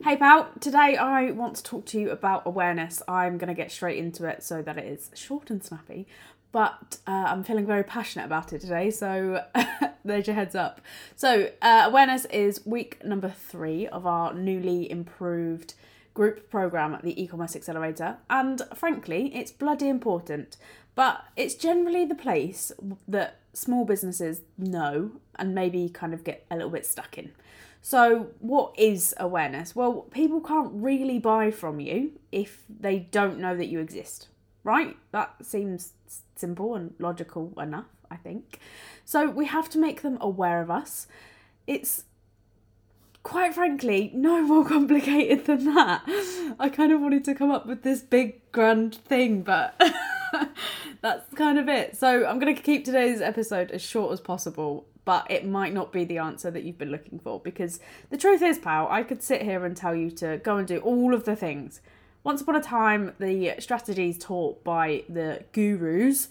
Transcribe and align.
Hey 0.00 0.16
pal, 0.16 0.48
today 0.60 0.96
I 0.96 1.32
want 1.32 1.56
to 1.56 1.62
talk 1.64 1.84
to 1.86 1.98
you 1.98 2.10
about 2.10 2.44
awareness. 2.46 3.02
I'm 3.08 3.36
going 3.36 3.48
to 3.48 3.54
get 3.54 3.72
straight 3.72 3.98
into 3.98 4.26
it 4.26 4.44
so 4.44 4.62
that 4.62 4.78
it 4.78 4.84
is 4.84 5.10
short 5.12 5.50
and 5.50 5.62
snappy, 5.62 6.06
but 6.52 6.98
uh, 7.08 7.24
I'm 7.26 7.42
feeling 7.42 7.66
very 7.66 7.82
passionate 7.82 8.26
about 8.26 8.52
it 8.52 8.60
today, 8.60 8.92
so 8.92 9.42
there's 10.04 10.28
your 10.28 10.36
heads 10.36 10.54
up. 10.54 10.80
So, 11.16 11.50
uh, 11.60 11.82
awareness 11.86 12.26
is 12.26 12.64
week 12.64 13.04
number 13.04 13.28
three 13.28 13.88
of 13.88 14.06
our 14.06 14.32
newly 14.32 14.88
improved 14.88 15.74
group 16.14 16.48
program 16.48 16.94
at 16.94 17.02
the 17.02 17.20
e-commerce 17.20 17.56
accelerator, 17.56 18.18
and 18.30 18.62
frankly, 18.76 19.34
it's 19.34 19.50
bloody 19.50 19.88
important. 19.88 20.58
But 20.94 21.24
it's 21.36 21.54
generally 21.56 22.04
the 22.04 22.14
place 22.14 22.70
that 23.08 23.40
small 23.52 23.84
businesses 23.84 24.42
know 24.56 25.10
and 25.34 25.56
maybe 25.56 25.88
kind 25.88 26.14
of 26.14 26.22
get 26.22 26.46
a 26.52 26.54
little 26.54 26.70
bit 26.70 26.86
stuck 26.86 27.18
in. 27.18 27.32
So, 27.80 28.28
what 28.40 28.74
is 28.76 29.14
awareness? 29.18 29.74
Well, 29.74 30.02
people 30.10 30.40
can't 30.40 30.70
really 30.72 31.18
buy 31.18 31.50
from 31.50 31.80
you 31.80 32.12
if 32.32 32.64
they 32.68 32.98
don't 32.98 33.38
know 33.38 33.56
that 33.56 33.68
you 33.68 33.78
exist, 33.78 34.28
right? 34.64 34.96
That 35.12 35.34
seems 35.42 35.92
simple 36.34 36.74
and 36.74 36.94
logical 36.98 37.52
enough, 37.58 37.86
I 38.10 38.16
think. 38.16 38.58
So, 39.04 39.30
we 39.30 39.46
have 39.46 39.70
to 39.70 39.78
make 39.78 40.02
them 40.02 40.18
aware 40.20 40.60
of 40.60 40.70
us. 40.70 41.06
It's 41.66 42.04
quite 43.22 43.54
frankly 43.54 44.10
no 44.14 44.42
more 44.42 44.64
complicated 44.68 45.46
than 45.46 45.64
that. 45.74 46.02
I 46.58 46.68
kind 46.68 46.92
of 46.92 47.00
wanted 47.00 47.24
to 47.26 47.34
come 47.34 47.50
up 47.50 47.66
with 47.66 47.82
this 47.84 48.02
big 48.02 48.50
grand 48.52 48.96
thing, 48.96 49.42
but 49.42 49.80
that's 51.00 51.32
kind 51.34 51.58
of 51.58 51.68
it. 51.68 51.96
So, 51.96 52.26
I'm 52.26 52.40
going 52.40 52.54
to 52.54 52.60
keep 52.60 52.84
today's 52.84 53.20
episode 53.20 53.70
as 53.70 53.82
short 53.82 54.12
as 54.12 54.20
possible 54.20 54.84
but 55.08 55.26
it 55.30 55.46
might 55.46 55.72
not 55.72 55.90
be 55.90 56.04
the 56.04 56.18
answer 56.18 56.50
that 56.50 56.64
you've 56.64 56.76
been 56.76 56.90
looking 56.90 57.18
for 57.18 57.40
because 57.40 57.80
the 58.10 58.16
truth 58.18 58.42
is, 58.42 58.58
pal, 58.58 58.86
I 58.90 59.02
could 59.02 59.22
sit 59.22 59.40
here 59.40 59.64
and 59.64 59.74
tell 59.74 59.94
you 59.94 60.10
to 60.10 60.36
go 60.36 60.58
and 60.58 60.68
do 60.68 60.80
all 60.80 61.14
of 61.14 61.24
the 61.24 61.34
things. 61.34 61.80
Once 62.24 62.42
upon 62.42 62.56
a 62.56 62.60
time, 62.60 63.14
the 63.18 63.54
strategies 63.58 64.18
taught 64.18 64.62
by 64.64 65.04
the 65.08 65.44
gurus 65.52 66.28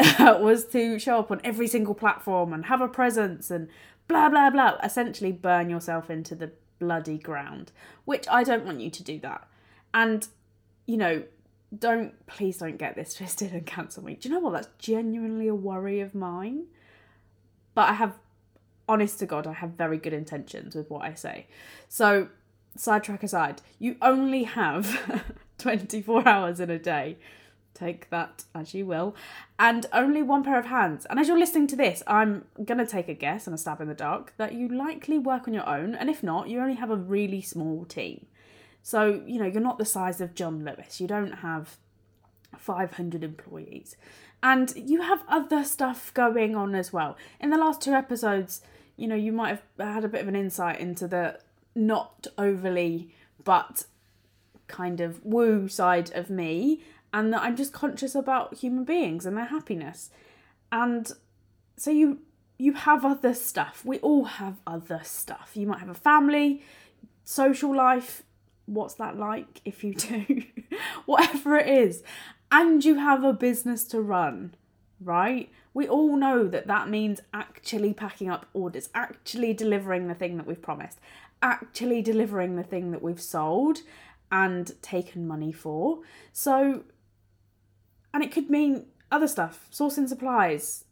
was 0.18 0.64
to 0.64 0.98
show 0.98 1.20
up 1.20 1.30
on 1.30 1.40
every 1.44 1.68
single 1.68 1.94
platform 1.94 2.52
and 2.52 2.66
have 2.66 2.80
a 2.80 2.88
presence 2.88 3.48
and 3.48 3.68
blah 4.08 4.28
blah 4.28 4.50
blah. 4.50 4.76
Essentially, 4.82 5.30
burn 5.30 5.70
yourself 5.70 6.10
into 6.10 6.34
the 6.34 6.50
bloody 6.80 7.18
ground, 7.18 7.70
which 8.06 8.26
I 8.28 8.42
don't 8.42 8.64
want 8.64 8.80
you 8.80 8.90
to 8.90 9.04
do 9.04 9.20
that. 9.20 9.46
And 9.94 10.26
you 10.84 10.96
know, 10.96 11.22
don't 11.78 12.26
please 12.26 12.58
don't 12.58 12.76
get 12.76 12.96
this 12.96 13.14
twisted 13.18 13.52
and 13.52 13.64
cancel 13.64 14.02
me. 14.02 14.16
Do 14.16 14.28
you 14.28 14.34
know 14.34 14.40
what? 14.40 14.54
That's 14.54 14.68
genuinely 14.80 15.46
a 15.46 15.54
worry 15.54 16.00
of 16.00 16.12
mine 16.12 16.64
but 17.76 17.90
I 17.90 17.92
have, 17.92 18.14
honest 18.88 19.18
to 19.18 19.26
God, 19.26 19.46
I 19.46 19.52
have 19.52 19.72
very 19.72 19.98
good 19.98 20.14
intentions 20.14 20.74
with 20.74 20.90
what 20.90 21.02
I 21.02 21.12
say. 21.12 21.46
So, 21.88 22.28
sidetrack 22.74 23.22
aside, 23.22 23.60
you 23.78 23.96
only 24.00 24.44
have 24.44 25.34
24 25.58 26.26
hours 26.26 26.58
in 26.58 26.70
a 26.70 26.78
day. 26.78 27.18
Take 27.74 28.08
that 28.08 28.44
as 28.54 28.72
you 28.72 28.86
will. 28.86 29.14
And 29.58 29.84
only 29.92 30.22
one 30.22 30.42
pair 30.42 30.58
of 30.58 30.64
hands. 30.64 31.06
And 31.10 31.20
as 31.20 31.28
you're 31.28 31.38
listening 31.38 31.66
to 31.66 31.76
this, 31.76 32.02
I'm 32.06 32.46
going 32.64 32.78
to 32.78 32.86
take 32.86 33.10
a 33.10 33.14
guess 33.14 33.46
and 33.46 33.52
a 33.52 33.58
stab 33.58 33.82
in 33.82 33.88
the 33.88 33.94
dark 33.94 34.32
that 34.38 34.54
you 34.54 34.68
likely 34.68 35.18
work 35.18 35.46
on 35.46 35.52
your 35.52 35.68
own. 35.68 35.94
And 35.94 36.08
if 36.08 36.22
not, 36.22 36.48
you 36.48 36.60
only 36.60 36.76
have 36.76 36.90
a 36.90 36.96
really 36.96 37.42
small 37.42 37.84
team. 37.84 38.24
So, 38.82 39.22
you 39.26 39.38
know, 39.38 39.44
you're 39.44 39.60
not 39.60 39.76
the 39.76 39.84
size 39.84 40.22
of 40.22 40.34
John 40.34 40.64
Lewis. 40.64 40.98
You 40.98 41.08
don't 41.08 41.32
have 41.32 41.76
500 42.56 43.22
employees 43.22 43.96
and 44.42 44.72
you 44.76 45.02
have 45.02 45.22
other 45.28 45.64
stuff 45.64 46.12
going 46.14 46.54
on 46.54 46.74
as 46.74 46.92
well. 46.92 47.16
In 47.40 47.50
the 47.50 47.58
last 47.58 47.80
two 47.80 47.92
episodes, 47.92 48.60
you 48.96 49.08
know, 49.08 49.14
you 49.14 49.32
might 49.32 49.48
have 49.48 49.62
had 49.78 50.04
a 50.04 50.08
bit 50.08 50.22
of 50.22 50.28
an 50.28 50.36
insight 50.36 50.80
into 50.80 51.08
the 51.08 51.38
not 51.74 52.26
overly 52.38 53.14
but 53.44 53.84
kind 54.66 55.00
of 55.00 55.24
woo 55.24 55.68
side 55.68 56.10
of 56.14 56.30
me, 56.30 56.82
and 57.12 57.32
that 57.32 57.42
I'm 57.42 57.56
just 57.56 57.72
conscious 57.72 58.14
about 58.14 58.54
human 58.54 58.84
beings 58.84 59.24
and 59.24 59.36
their 59.36 59.46
happiness. 59.46 60.10
And 60.72 61.10
so 61.76 61.90
you 61.90 62.18
you 62.58 62.72
have 62.72 63.04
other 63.04 63.34
stuff. 63.34 63.82
We 63.84 63.98
all 63.98 64.24
have 64.24 64.56
other 64.66 65.00
stuff. 65.04 65.52
You 65.54 65.66
might 65.66 65.80
have 65.80 65.88
a 65.88 65.94
family, 65.94 66.62
social 67.24 67.74
life. 67.74 68.22
What's 68.66 68.94
that 68.94 69.16
like 69.16 69.60
if 69.64 69.84
you 69.84 69.94
do? 69.94 70.44
Whatever 71.06 71.56
it 71.56 71.68
is 71.68 72.02
and 72.50 72.84
you 72.84 72.96
have 72.96 73.24
a 73.24 73.32
business 73.32 73.84
to 73.84 74.00
run, 74.00 74.54
right? 75.00 75.50
We 75.74 75.88
all 75.88 76.16
know 76.16 76.48
that 76.48 76.66
that 76.66 76.88
means 76.88 77.20
actually 77.34 77.92
packing 77.92 78.30
up 78.30 78.46
orders, 78.54 78.88
actually 78.94 79.52
delivering 79.52 80.08
the 80.08 80.14
thing 80.14 80.36
that 80.36 80.46
we've 80.46 80.62
promised, 80.62 80.98
actually 81.42 82.02
delivering 82.02 82.56
the 82.56 82.62
thing 82.62 82.92
that 82.92 83.02
we've 83.02 83.20
sold 83.20 83.78
and 84.30 84.72
taken 84.82 85.26
money 85.26 85.52
for. 85.52 86.00
So, 86.32 86.84
and 88.14 88.22
it 88.22 88.32
could 88.32 88.48
mean 88.48 88.86
other 89.10 89.28
stuff, 89.28 89.68
sourcing 89.72 90.08
supplies, 90.08 90.84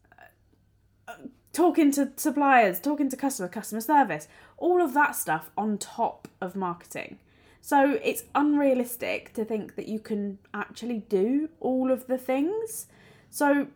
uh, 1.08 1.14
talking 1.52 1.90
to 1.92 2.12
suppliers, 2.16 2.80
talking 2.80 3.08
to 3.08 3.16
customer, 3.16 3.48
customer 3.48 3.80
service, 3.80 4.28
all 4.58 4.82
of 4.82 4.94
that 4.94 5.16
stuff 5.16 5.50
on 5.56 5.78
top 5.78 6.28
of 6.40 6.54
marketing. 6.54 7.18
So 7.64 7.98
it's 8.04 8.24
unrealistic 8.34 9.32
to 9.32 9.42
think 9.42 9.76
that 9.76 9.88
you 9.88 9.98
can 9.98 10.36
actually 10.52 10.98
do 10.98 11.48
all 11.60 11.90
of 11.90 12.08
the 12.08 12.18
things. 12.18 12.88
So 13.30 13.68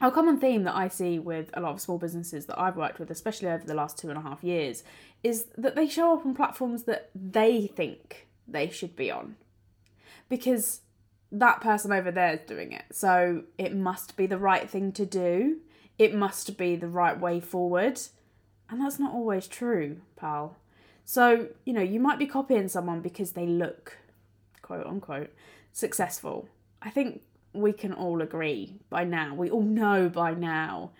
a 0.00 0.10
common 0.10 0.40
theme 0.40 0.64
that 0.64 0.74
I 0.74 0.88
see 0.88 1.20
with 1.20 1.50
a 1.54 1.60
lot 1.60 1.70
of 1.70 1.80
small 1.80 1.98
businesses 1.98 2.46
that 2.46 2.60
I've 2.60 2.76
worked 2.76 2.98
with, 2.98 3.12
especially 3.12 3.46
over 3.46 3.64
the 3.64 3.74
last 3.74 3.96
two 3.96 4.08
and 4.08 4.18
a 4.18 4.22
half 4.22 4.42
years, 4.42 4.82
is 5.22 5.46
that 5.56 5.76
they 5.76 5.86
show 5.86 6.14
up 6.14 6.26
on 6.26 6.34
platforms 6.34 6.82
that 6.82 7.10
they 7.14 7.68
think 7.68 8.26
they 8.48 8.68
should 8.70 8.96
be 8.96 9.08
on. 9.08 9.36
Because 10.28 10.80
that 11.30 11.60
person 11.60 11.92
over 11.92 12.10
there 12.10 12.34
is 12.34 12.40
doing 12.40 12.72
it. 12.72 12.86
So 12.90 13.44
it 13.56 13.72
must 13.72 14.16
be 14.16 14.26
the 14.26 14.36
right 14.36 14.68
thing 14.68 14.90
to 14.90 15.06
do. 15.06 15.58
It 15.96 16.12
must 16.12 16.58
be 16.58 16.74
the 16.74 16.88
right 16.88 17.20
way 17.20 17.38
forward. 17.38 18.00
And 18.68 18.80
that's 18.80 18.98
not 18.98 19.14
always 19.14 19.46
true, 19.46 20.00
pal. 20.16 20.56
So, 21.08 21.48
you 21.64 21.72
know, 21.72 21.80
you 21.80 22.00
might 22.00 22.18
be 22.18 22.26
copying 22.26 22.66
someone 22.66 23.00
because 23.00 23.32
they 23.32 23.46
look, 23.46 23.96
quote 24.60 24.84
unquote, 24.84 25.32
successful. 25.72 26.48
I 26.82 26.90
think 26.90 27.22
we 27.52 27.72
can 27.72 27.92
all 27.92 28.20
agree 28.20 28.80
by 28.90 29.04
now, 29.04 29.32
we 29.32 29.48
all 29.48 29.62
know 29.62 30.08
by 30.08 30.34
now 30.34 30.90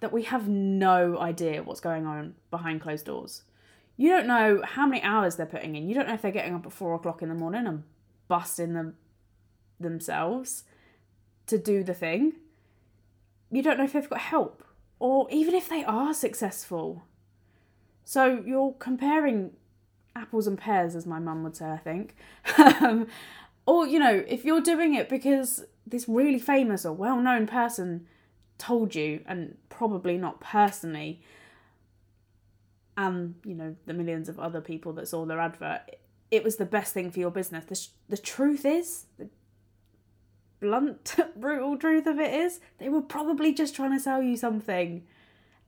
that 0.00 0.12
we 0.12 0.24
have 0.24 0.46
no 0.46 1.18
idea 1.18 1.62
what's 1.62 1.80
going 1.80 2.06
on 2.06 2.34
behind 2.50 2.82
closed 2.82 3.06
doors. 3.06 3.44
You 3.96 4.10
don't 4.10 4.26
know 4.26 4.60
how 4.62 4.86
many 4.86 5.02
hours 5.02 5.36
they're 5.36 5.46
putting 5.46 5.74
in. 5.74 5.88
You 5.88 5.94
don't 5.94 6.06
know 6.06 6.14
if 6.14 6.20
they're 6.20 6.30
getting 6.30 6.54
up 6.54 6.66
at 6.66 6.72
four 6.72 6.94
o'clock 6.94 7.22
in 7.22 7.30
the 7.30 7.34
morning 7.34 7.66
and 7.66 7.82
busting 8.28 8.74
them 8.74 8.96
themselves 9.80 10.64
to 11.46 11.56
do 11.56 11.82
the 11.82 11.94
thing. 11.94 12.34
You 13.50 13.62
don't 13.62 13.78
know 13.78 13.84
if 13.84 13.94
they've 13.94 14.08
got 14.08 14.20
help 14.20 14.62
or 14.98 15.26
even 15.30 15.54
if 15.54 15.70
they 15.70 15.82
are 15.82 16.12
successful. 16.12 17.04
So 18.08 18.40
you're 18.46 18.72
comparing 18.78 19.50
apples 20.14 20.46
and 20.46 20.56
pears, 20.56 20.94
as 20.94 21.06
my 21.06 21.18
mum 21.18 21.42
would 21.42 21.56
say, 21.56 21.68
I 21.68 21.76
think. 21.76 22.14
um, 22.80 23.08
or, 23.66 23.84
you 23.84 23.98
know, 23.98 24.24
if 24.28 24.44
you're 24.44 24.60
doing 24.60 24.94
it 24.94 25.08
because 25.08 25.64
this 25.84 26.08
really 26.08 26.38
famous 26.38 26.86
or 26.86 26.92
well 26.92 27.20
known 27.20 27.48
person 27.48 28.06
told 28.58 28.94
you, 28.94 29.22
and 29.26 29.58
probably 29.68 30.16
not 30.18 30.40
personally, 30.40 31.20
and, 32.96 33.34
you 33.44 33.56
know, 33.56 33.74
the 33.86 33.92
millions 33.92 34.28
of 34.28 34.38
other 34.38 34.60
people 34.60 34.92
that 34.92 35.08
saw 35.08 35.26
their 35.26 35.40
advert, 35.40 35.80
it 36.30 36.44
was 36.44 36.56
the 36.56 36.64
best 36.64 36.94
thing 36.94 37.10
for 37.10 37.18
your 37.18 37.32
business. 37.32 37.64
The, 37.64 37.74
sh- 37.74 37.88
the 38.08 38.16
truth 38.16 38.64
is, 38.64 39.06
the 39.18 39.28
blunt, 40.60 41.16
brutal 41.36 41.76
truth 41.76 42.06
of 42.06 42.20
it 42.20 42.32
is, 42.32 42.60
they 42.78 42.88
were 42.88 43.02
probably 43.02 43.52
just 43.52 43.74
trying 43.74 43.92
to 43.92 44.00
sell 44.00 44.22
you 44.22 44.36
something 44.36 45.02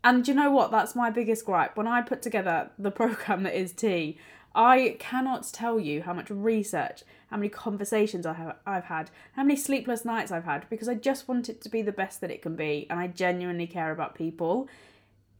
and 0.04 0.26
you 0.26 0.34
know 0.34 0.50
what? 0.50 0.70
That's 0.70 0.94
my 0.94 1.10
biggest 1.10 1.44
gripe. 1.44 1.76
When 1.76 1.88
I 1.88 2.02
put 2.02 2.22
together 2.22 2.70
the 2.78 2.90
program 2.92 3.42
that 3.42 3.58
is 3.58 3.72
Tea, 3.72 4.18
I 4.54 4.96
cannot 4.98 5.48
tell 5.52 5.78
you 5.78 6.02
how 6.02 6.12
much 6.12 6.30
research, 6.30 7.02
how 7.30 7.36
many 7.36 7.48
conversations 7.48 8.26
I 8.26 8.32
have 8.34 8.56
I've 8.66 8.84
had, 8.84 9.10
how 9.34 9.42
many 9.42 9.56
sleepless 9.56 10.04
nights 10.04 10.32
I've 10.32 10.44
had 10.44 10.68
because 10.70 10.88
I 10.88 10.94
just 10.94 11.28
want 11.28 11.48
it 11.48 11.60
to 11.62 11.68
be 11.68 11.82
the 11.82 11.92
best 11.92 12.20
that 12.20 12.30
it 12.30 12.42
can 12.42 12.56
be 12.56 12.86
and 12.90 12.98
I 12.98 13.08
genuinely 13.08 13.66
care 13.66 13.92
about 13.92 14.14
people. 14.14 14.68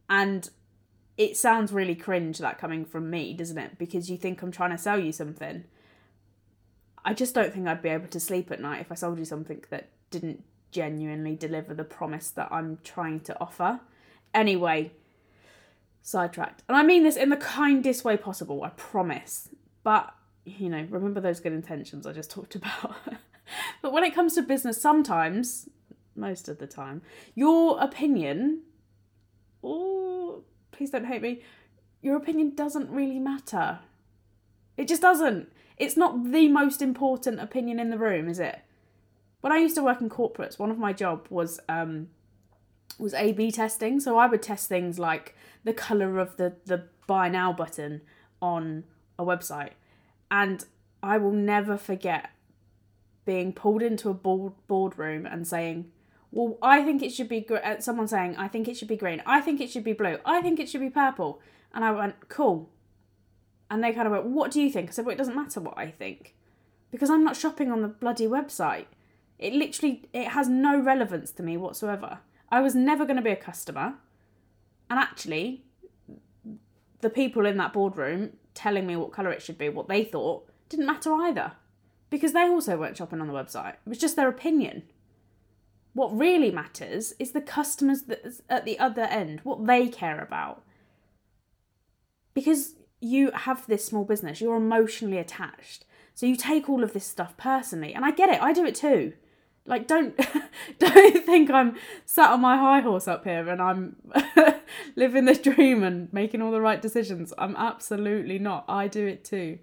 And 0.09 0.49
it 1.17 1.35
sounds 1.35 1.73
really 1.73 1.95
cringe 1.95 2.37
that 2.37 2.57
coming 2.57 2.85
from 2.85 3.09
me, 3.09 3.33
doesn't 3.33 3.57
it? 3.57 3.77
Because 3.77 4.09
you 4.09 4.17
think 4.17 4.41
I'm 4.41 4.51
trying 4.51 4.71
to 4.71 4.77
sell 4.77 4.99
you 4.99 5.11
something. 5.11 5.65
I 7.03 7.13
just 7.13 7.35
don't 7.35 7.53
think 7.53 7.67
I'd 7.67 7.81
be 7.81 7.89
able 7.89 8.07
to 8.07 8.19
sleep 8.19 8.51
at 8.51 8.61
night 8.61 8.81
if 8.81 8.91
I 8.91 8.95
sold 8.95 9.19
you 9.19 9.25
something 9.25 9.63
that 9.69 9.89
didn't 10.11 10.43
genuinely 10.71 11.35
deliver 11.35 11.73
the 11.73 11.83
promise 11.83 12.29
that 12.31 12.47
I'm 12.51 12.77
trying 12.83 13.19
to 13.21 13.39
offer. 13.41 13.81
Anyway, 14.33 14.91
sidetracked. 16.01 16.63
And 16.67 16.77
I 16.77 16.83
mean 16.83 17.03
this 17.03 17.15
in 17.15 17.29
the 17.29 17.37
kindest 17.37 18.03
way 18.03 18.17
possible, 18.17 18.63
I 18.63 18.69
promise. 18.69 19.49
But, 19.83 20.13
you 20.45 20.69
know, 20.69 20.85
remember 20.89 21.21
those 21.21 21.39
good 21.39 21.53
intentions 21.53 22.05
I 22.05 22.13
just 22.13 22.31
talked 22.37 22.55
about. 22.55 22.95
but 23.81 23.93
when 23.93 24.03
it 24.03 24.15
comes 24.15 24.35
to 24.35 24.41
business, 24.41 24.81
sometimes, 24.81 25.69
most 26.15 26.49
of 26.49 26.59
the 26.59 26.67
time, 26.67 27.01
your 27.35 27.79
opinion, 27.79 28.61
oh, 29.63 30.43
please 30.71 30.91
don't 30.91 31.05
hate 31.05 31.21
me, 31.21 31.41
your 32.01 32.15
opinion 32.15 32.55
doesn't 32.55 32.89
really 32.89 33.19
matter. 33.19 33.79
It 34.77 34.87
just 34.87 35.01
doesn't. 35.01 35.51
It's 35.77 35.97
not 35.97 36.31
the 36.31 36.47
most 36.47 36.81
important 36.81 37.39
opinion 37.39 37.79
in 37.79 37.89
the 37.89 37.97
room, 37.97 38.29
is 38.29 38.39
it? 38.39 38.59
When 39.41 39.53
I 39.53 39.57
used 39.57 39.75
to 39.75 39.83
work 39.83 40.01
in 40.01 40.09
corporates, 40.09 40.59
one 40.59 40.71
of 40.71 40.77
my 40.77 40.91
job 40.91 41.27
was 41.29 41.59
um, 41.69 42.09
was 42.99 43.13
A 43.13 43.31
B 43.31 43.51
testing. 43.51 43.99
So 43.99 44.17
I 44.17 44.27
would 44.27 44.41
test 44.41 44.67
things 44.69 44.99
like 44.99 45.35
the 45.63 45.73
colour 45.73 46.19
of 46.19 46.37
the, 46.37 46.55
the 46.65 46.83
buy 47.07 47.29
now 47.29 47.53
button 47.53 48.01
on 48.41 48.83
a 49.17 49.25
website. 49.25 49.71
And 50.29 50.65
I 51.01 51.17
will 51.17 51.31
never 51.31 51.77
forget 51.77 52.29
being 53.25 53.53
pulled 53.53 53.81
into 53.81 54.09
a 54.09 54.13
board 54.13 54.53
boardroom 54.67 55.25
and 55.25 55.47
saying, 55.47 55.91
"Well, 56.31 56.57
I 56.61 56.83
think 56.83 57.01
it 57.01 57.11
should 57.11 57.29
be 57.29 57.41
gr-, 57.41 57.57
uh, 57.57 57.79
someone 57.79 58.07
saying, 58.07 58.35
"I 58.37 58.47
think 58.47 58.67
it 58.67 58.75
should 58.75 58.87
be 58.87 58.97
green. 58.97 59.21
I 59.25 59.41
think 59.41 59.61
it 59.61 59.69
should 59.69 59.83
be 59.83 59.93
blue. 59.93 60.17
I 60.25 60.41
think 60.41 60.59
it 60.59 60.69
should 60.69 60.81
be 60.81 60.89
purple." 60.89 61.41
And 61.73 61.85
I 61.85 61.91
went, 61.91 62.27
"Cool." 62.27 62.69
And 63.69 63.83
they 63.83 63.93
kind 63.93 64.07
of 64.07 64.13
went, 64.13 64.25
"What 64.25 64.51
do 64.51 64.61
you 64.61 64.71
think?" 64.71 64.89
I 64.89 64.91
said, 64.91 65.05
"Well, 65.05 65.13
it 65.13 65.17
doesn't 65.17 65.35
matter 65.35 65.59
what 65.59 65.77
I 65.77 65.91
think, 65.91 66.35
because 66.91 67.09
I'm 67.09 67.23
not 67.23 67.35
shopping 67.35 67.71
on 67.71 67.81
the 67.81 67.87
bloody 67.87 68.27
website. 68.27 68.87
It 69.37 69.53
literally 69.53 70.09
it 70.11 70.29
has 70.29 70.49
no 70.49 70.79
relevance 70.79 71.31
to 71.33 71.43
me 71.43 71.55
whatsoever. 71.55 72.19
I 72.51 72.61
was 72.61 72.75
never 72.75 73.05
going 73.05 73.17
to 73.17 73.21
be 73.21 73.29
a 73.29 73.35
customer. 73.35 73.95
And 74.89 74.99
actually, 74.99 75.63
the 77.01 77.09
people 77.09 77.45
in 77.45 77.57
that 77.57 77.73
boardroom 77.73 78.31
telling 78.53 78.87
me 78.87 78.95
what 78.95 79.11
colour 79.11 79.31
it 79.31 79.41
should 79.41 79.57
be, 79.57 79.69
what 79.69 79.87
they 79.87 80.03
thought, 80.03 80.49
didn't 80.67 80.85
matter 80.85 81.13
either. 81.13 81.53
Because 82.09 82.33
they 82.33 82.47
also 82.47 82.77
weren't 82.77 82.97
shopping 82.97 83.21
on 83.21 83.27
the 83.27 83.33
website. 83.33 83.73
It 83.73 83.89
was 83.89 83.99
just 83.99 84.15
their 84.15 84.29
opinion. 84.29 84.83
What 85.93 86.17
really 86.17 86.51
matters 86.51 87.13
is 87.19 87.31
the 87.31 87.41
customers 87.41 88.03
that's 88.03 88.41
at 88.49 88.65
the 88.65 88.79
other 88.79 89.03
end, 89.03 89.41
what 89.43 89.65
they 89.65 89.87
care 89.87 90.19
about. 90.19 90.63
Because 92.33 92.75
you 92.99 93.31
have 93.31 93.65
this 93.67 93.85
small 93.85 94.05
business, 94.05 94.41
you're 94.41 94.57
emotionally 94.57 95.17
attached. 95.17 95.85
So 96.15 96.25
you 96.25 96.35
take 96.35 96.67
all 96.67 96.83
of 96.83 96.93
this 96.93 97.05
stuff 97.05 97.37
personally. 97.37 97.93
And 97.93 98.03
I 98.03 98.11
get 98.11 98.29
it, 98.29 98.41
I 98.41 98.53
do 98.53 98.65
it 98.65 98.75
too. 98.75 99.13
Like 99.69 99.85
don't 99.85 100.19
don't 100.79 101.25
think 101.25 101.51
I'm 101.51 101.77
sat 102.03 102.31
on 102.31 102.41
my 102.41 102.57
high 102.57 102.79
horse 102.79 103.07
up 103.07 103.23
here 103.23 103.47
and 103.47 103.61
I'm 103.61 103.95
living 104.95 105.25
this 105.25 105.37
dream 105.37 105.83
and 105.83 106.11
making 106.11 106.41
all 106.41 106.51
the 106.51 106.59
right 106.59 106.81
decisions. 106.81 107.31
I'm 107.37 107.55
absolutely 107.55 108.39
not. 108.39 108.65
I 108.67 108.87
do 108.87 109.05
it 109.05 109.23
too. 109.23 109.59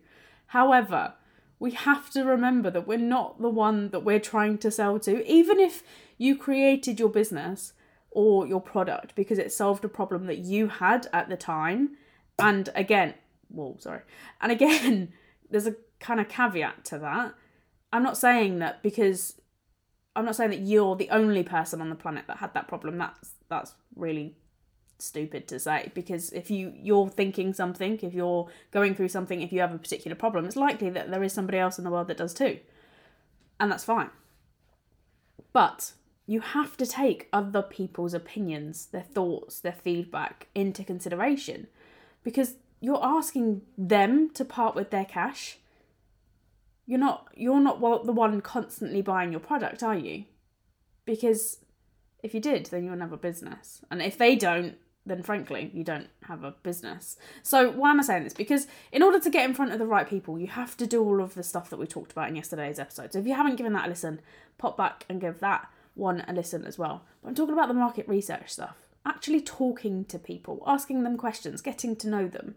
However, 0.47 1.15
we 1.59 1.73
have 1.73 2.09
to 2.11 2.23
remember 2.23 2.71
that 2.71 2.87
we're 2.87 2.99
not 2.99 3.43
the 3.43 3.51
one 3.51 3.91
that 3.91 4.05
we're 4.05 4.21
trying 4.21 4.59
to 4.59 4.71
sell 4.71 5.01
to. 5.01 5.27
Even 5.29 5.59
if 5.59 5.83
you 6.19 6.37
created 6.37 7.01
your 7.01 7.09
business 7.09 7.73
or 8.13 8.47
your 8.47 8.61
product 8.61 9.15
because 9.17 9.39
it 9.39 9.53
solved 9.53 9.85
a 9.85 9.89
problem 9.89 10.27
that 10.27 10.39
you 10.39 10.69
had 10.69 11.09
at 11.13 11.29
the 11.29 11.37
time, 11.37 11.97
and 12.39 12.69
again, 12.77 13.15
well, 13.51 13.77
sorry, 13.81 14.03
and 14.41 14.53
again, 14.53 15.13
there's 15.51 15.67
a 15.67 15.75
kind 15.99 16.21
of 16.21 16.29
caveat 16.29 16.85
to 16.85 16.99
that. 17.01 17.35
I'm 17.93 18.05
not 18.05 18.17
saying 18.17 18.61
that 18.61 18.85
because 18.85 19.41
I'm 20.17 20.25
not 20.25 20.37
saying 20.37 20.51
that 20.51 20.61
you're 20.61 20.97
the 20.97 21.11
only 21.11 21.43
person 21.43 21.81
on 21.81 21.91
the 21.91 21.95
planet 21.95 22.25
that 22.27 22.39
had 22.39 22.55
that 22.55 22.69
problem. 22.69 22.99
That's 22.99 23.33
that's 23.49 23.75
really 23.95 24.37
stupid 24.99 25.47
to 25.47 25.59
say 25.59 25.93
because 25.95 26.33
if 26.33 26.51
you 26.51 26.73
you're 26.75 27.09
thinking 27.09 27.53
something, 27.53 27.99
if 28.03 28.15
you're 28.15 28.49
going 28.71 28.95
through 28.95 29.09
something, 29.09 29.43
if 29.43 29.53
you 29.53 29.61
have 29.61 29.75
a 29.75 29.79
particular 29.79 30.17
problem, 30.17 30.47
it's 30.47 30.57
likely 30.57 30.91
that 30.91 31.11
there 31.11 31.23
is 31.23 31.33
somebody 31.33 31.59
else 31.59 31.79
in 31.79 31.85
the 31.85 31.91
world 31.91 32.09
that 32.09 32.17
does 32.17 32.35
too. 32.35 32.59
And 33.61 33.71
that's 33.71 33.85
fine. 33.85 34.11
But 35.53 35.93
you 36.27 36.41
have 36.41 36.77
to 36.79 36.87
take 36.87 37.29
other 37.33 37.63
people's 37.63 38.15
opinions, 38.15 38.87
their 38.87 39.03
thoughts, 39.03 39.61
their 39.61 39.73
feedback 39.73 40.49
into 40.55 40.83
consideration 40.83 41.69
because 42.25 42.55
you're 42.81 43.05
asking 43.05 43.63
them 43.79 44.31
to 44.31 44.45
part 44.45 44.75
with 44.75 44.91
their 44.91 45.05
cash 45.05 45.59
you're 46.87 46.99
not 46.99 47.29
you're 47.35 47.61
not 47.61 47.81
the 47.81 48.13
one 48.13 48.41
constantly 48.41 49.03
buying 49.03 49.31
your 49.31 49.41
product, 49.41 49.83
are 49.83 49.97
you? 49.97 50.25
Because 51.05 51.59
if 52.23 52.35
you 52.35 52.41
did, 52.41 52.67
then 52.67 52.85
you 52.85 52.91
wouldn't 52.91 53.09
have 53.09 53.13
a 53.13 53.21
business. 53.21 53.85
And 53.91 54.01
if 54.01 54.17
they 54.17 54.37
don't, 54.37 54.77
then 55.05 55.23
frankly, 55.23 55.71
you 55.73 55.85
don't 55.85 56.09
have 56.25 56.43
a 56.43 56.53
business. 56.63 57.17
So 57.43 57.71
why 57.71 57.91
am 57.91 58.01
I 58.01 58.03
saying 58.03 58.25
this? 58.25 58.33
Because 58.33 58.67
in 58.91 59.03
order 59.03 59.21
to 59.21 59.31
get 59.31 59.45
in 59.45 59.55
front 59.55 59.73
of 59.73 59.79
the 59.79 59.87
right 59.87 60.09
people, 60.09 60.39
you 60.39 60.49
have 60.49 60.77
to 60.79 60.87
do 60.87 61.03
all 61.03 61.21
of 61.21 61.35
the 61.35 61.43
stuff 61.43 61.71
that 61.71 61.79
we 61.79 61.87
talked 61.87 62.13
about 62.13 62.29
in 62.29 62.37
yesterday's 62.37 62.81
episode. 62.81 63.13
So 63.13 63.21
if 63.21 63.27
you 63.27 63.35
haven't 63.35 63.57
given 63.57 63.73
that 63.75 63.87
a 63.87 63.89
listen, 63.89 64.21
pop 64.59 64.77
back 64.77 65.05
and 65.09 65.21
give 65.21 65.41
that 65.41 65.69
one 65.95 66.25
a 66.27 66.33
listen 66.33 66.65
as 66.65 66.79
well. 66.79 67.05
But 67.23 67.29
I'm 67.29 67.35
talking 67.35 67.55
about 67.55 67.69
the 67.69 67.75
market 67.75 68.09
research 68.09 68.51
stuff. 68.51 68.77
Actually 69.05 69.41
talking 69.41 70.05
to 70.07 70.19
people, 70.19 70.63
asking 70.67 71.05
them 71.05 71.17
questions, 71.17 71.63
getting 71.63 71.95
to 71.97 72.09
know 72.09 72.27
them. 72.27 72.57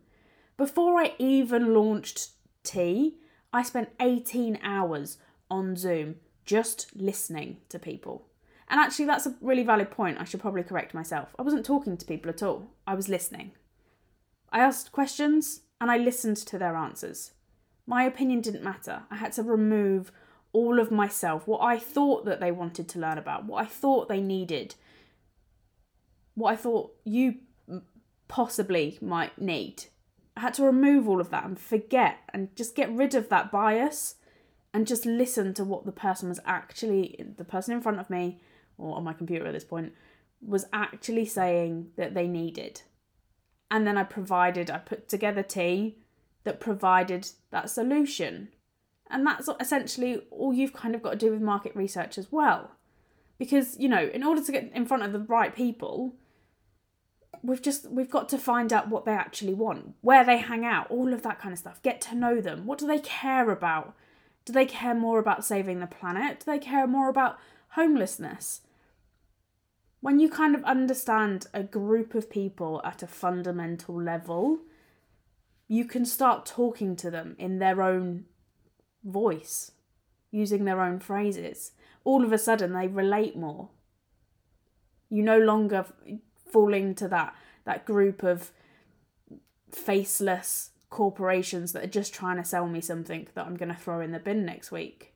Before 0.58 1.00
I 1.00 1.14
even 1.20 1.74
launched 1.76 2.30
tea, 2.64 3.18
I 3.52 3.64
spent 3.64 3.90
18 4.00 4.60
hours 4.62 5.18
on 5.50 5.76
Zoom 5.76 6.16
just 6.46 6.88
listening 6.96 7.58
to 7.70 7.80
people. 7.80 8.26
And 8.70 8.80
actually, 8.80 9.06
that's 9.06 9.26
a 9.26 9.36
really 9.42 9.64
valid 9.64 9.90
point. 9.90 10.20
I 10.20 10.24
should 10.24 10.40
probably 10.40 10.64
correct 10.64 10.94
myself. 10.94 11.36
I 11.40 11.42
wasn't 11.42 11.66
talking 11.66 11.98
to 11.98 12.06
people 12.06 12.30
at 12.30 12.44
all, 12.44 12.68
I 12.86 12.94
was 12.94 13.10
listening. 13.10 13.52
I 14.52 14.60
asked 14.60 14.92
questions 14.92 15.62
and 15.82 15.90
I 15.90 15.98
listened 15.98 16.38
to 16.38 16.58
their 16.58 16.76
answers. 16.76 17.32
My 17.86 18.04
opinion 18.04 18.42
didn't 18.42 18.64
matter. 18.64 19.04
I 19.10 19.16
had 19.16 19.32
to 19.34 19.44
remove 19.44 20.12
all 20.52 20.80
of 20.80 20.92
myself, 20.92 21.48
what 21.48 21.62
I 21.62 21.78
thought 21.78 22.26
that 22.26 22.40
they 22.40 22.52
wanted 22.52 22.88
to 22.90 23.00
learn 23.00 23.18
about, 23.18 23.46
what 23.46 23.64
I 23.64 23.68
thought 23.68 24.10
they 24.10 24.22
needed, 24.22 24.76
what 26.34 26.54
I 26.54 26.56
thought 26.56 26.96
you 27.04 27.36
possibly 28.28 28.98
might 29.02 29.40
need. 29.40 29.86
I 30.40 30.42
had 30.42 30.54
to 30.54 30.64
remove 30.64 31.10
all 31.10 31.20
of 31.20 31.32
that 31.32 31.44
and 31.44 31.60
forget 31.60 32.20
and 32.34 32.56
just 32.56 32.74
get 32.74 32.90
rid 32.90 33.14
of 33.14 33.28
that 33.28 33.52
bias 33.52 34.16
and 34.74 34.88
just 34.88 35.06
listen 35.06 35.54
to 35.56 35.66
what 35.66 35.86
the 35.86 35.92
person 35.92 36.30
was 36.30 36.40
actually, 36.46 37.22
the 37.36 37.44
person 37.44 37.74
in 37.74 37.82
front 37.82 38.00
of 38.00 38.10
me 38.10 38.40
or 38.78 38.96
on 38.96 39.04
my 39.04 39.12
computer 39.12 39.46
at 39.46 39.52
this 39.52 39.66
point, 39.66 39.92
was 40.42 40.66
actually 40.72 41.26
saying 41.26 41.90
that 41.98 42.14
they 42.14 42.26
needed. 42.26 42.84
And 43.70 43.86
then 43.86 43.98
I 43.98 44.04
provided, 44.04 44.72
I 44.72 44.78
put 44.78 45.10
together 45.10 45.44
tea 45.44 45.98
that 46.46 46.62
provided 46.62 47.28
that 47.52 47.70
solution. 47.70 48.48
And 49.12 49.28
that's 49.28 49.50
essentially 49.60 50.22
all 50.32 50.54
you've 50.54 50.72
kind 50.72 50.96
of 50.96 51.04
got 51.04 51.12
to 51.12 51.18
do 51.18 51.32
with 51.32 51.42
market 51.42 51.76
research 51.76 52.18
as 52.18 52.32
well. 52.32 52.72
Because, 53.38 53.78
you 53.78 53.90
know, 53.90 54.10
in 54.14 54.24
order 54.24 54.42
to 54.42 54.52
get 54.54 54.72
in 54.74 54.86
front 54.86 55.04
of 55.04 55.12
the 55.12 55.20
right 55.20 55.54
people, 55.54 56.16
we've 57.44 57.62
just 57.62 57.90
we've 57.90 58.10
got 58.10 58.28
to 58.30 58.38
find 58.38 58.74
out 58.74 58.90
what 58.90 59.06
they 59.06 59.14
actually 59.14 59.54
want 59.54 59.96
where 60.02 60.26
they 60.26 60.38
hang 60.38 60.66
out 60.66 60.90
all 60.90 61.14
of 61.14 61.22
that 61.24 61.40
kind 61.40 61.54
of 61.54 61.60
stuff. 61.60 61.82
Get 61.82 62.02
to 62.02 62.16
know 62.16 62.42
them. 62.42 62.66
What 62.66 62.80
do 62.80 62.88
they 62.88 63.00
care 63.00 63.50
about? 63.50 63.96
Do 64.46 64.54
they 64.54 64.66
care 64.66 64.96
more 64.96 65.20
about 65.20 65.46
saving 65.46 65.80
the 65.80 65.88
planet? 65.88 66.40
Do 66.40 66.52
they 66.52 66.60
care 66.60 66.88
more 66.88 67.10
about 67.10 67.38
homelessness? 67.70 68.62
When 70.02 70.20
you 70.20 70.30
kind 70.30 70.56
of 70.56 70.64
understand 70.64 71.48
a 71.54 71.62
group 71.62 72.16
of 72.16 72.30
people 72.30 72.82
at 72.86 73.04
a 73.04 73.08
fundamental 73.08 74.02
level 74.02 74.60
you 75.72 75.86
can 75.86 76.04
start 76.04 76.48
talking 76.48 76.96
to 76.98 77.12
them 77.12 77.36
in 77.38 77.60
their 77.60 77.82
own 77.82 78.26
voice 79.04 79.72
using 80.32 80.66
their 80.66 80.82
own 80.82 81.00
phrases. 81.00 81.72
All 82.04 82.26
of 82.26 82.34
a 82.34 82.40
sudden 82.40 82.74
they 82.74 82.88
relate 82.88 83.38
more. 83.38 83.70
You 85.10 85.22
no 85.22 85.38
longer 85.38 85.86
fall 86.52 86.74
into 86.74 87.08
that 87.08 87.36
that 87.66 87.86
group 87.86 88.24
of 88.24 88.52
faceless 89.72 90.72
corporations 90.90 91.72
that 91.72 91.84
are 91.84 91.88
just 91.88 92.14
trying 92.14 92.38
to 92.38 92.44
sell 92.44 92.68
me 92.68 92.82
something 92.82 93.28
that 93.36 93.46
I'm 93.46 93.58
going 93.58 93.70
to 93.70 93.76
throw 93.76 94.02
in 94.02 94.12
the 94.12 94.20
bin 94.20 94.46
next 94.46 94.72
week 94.72 95.14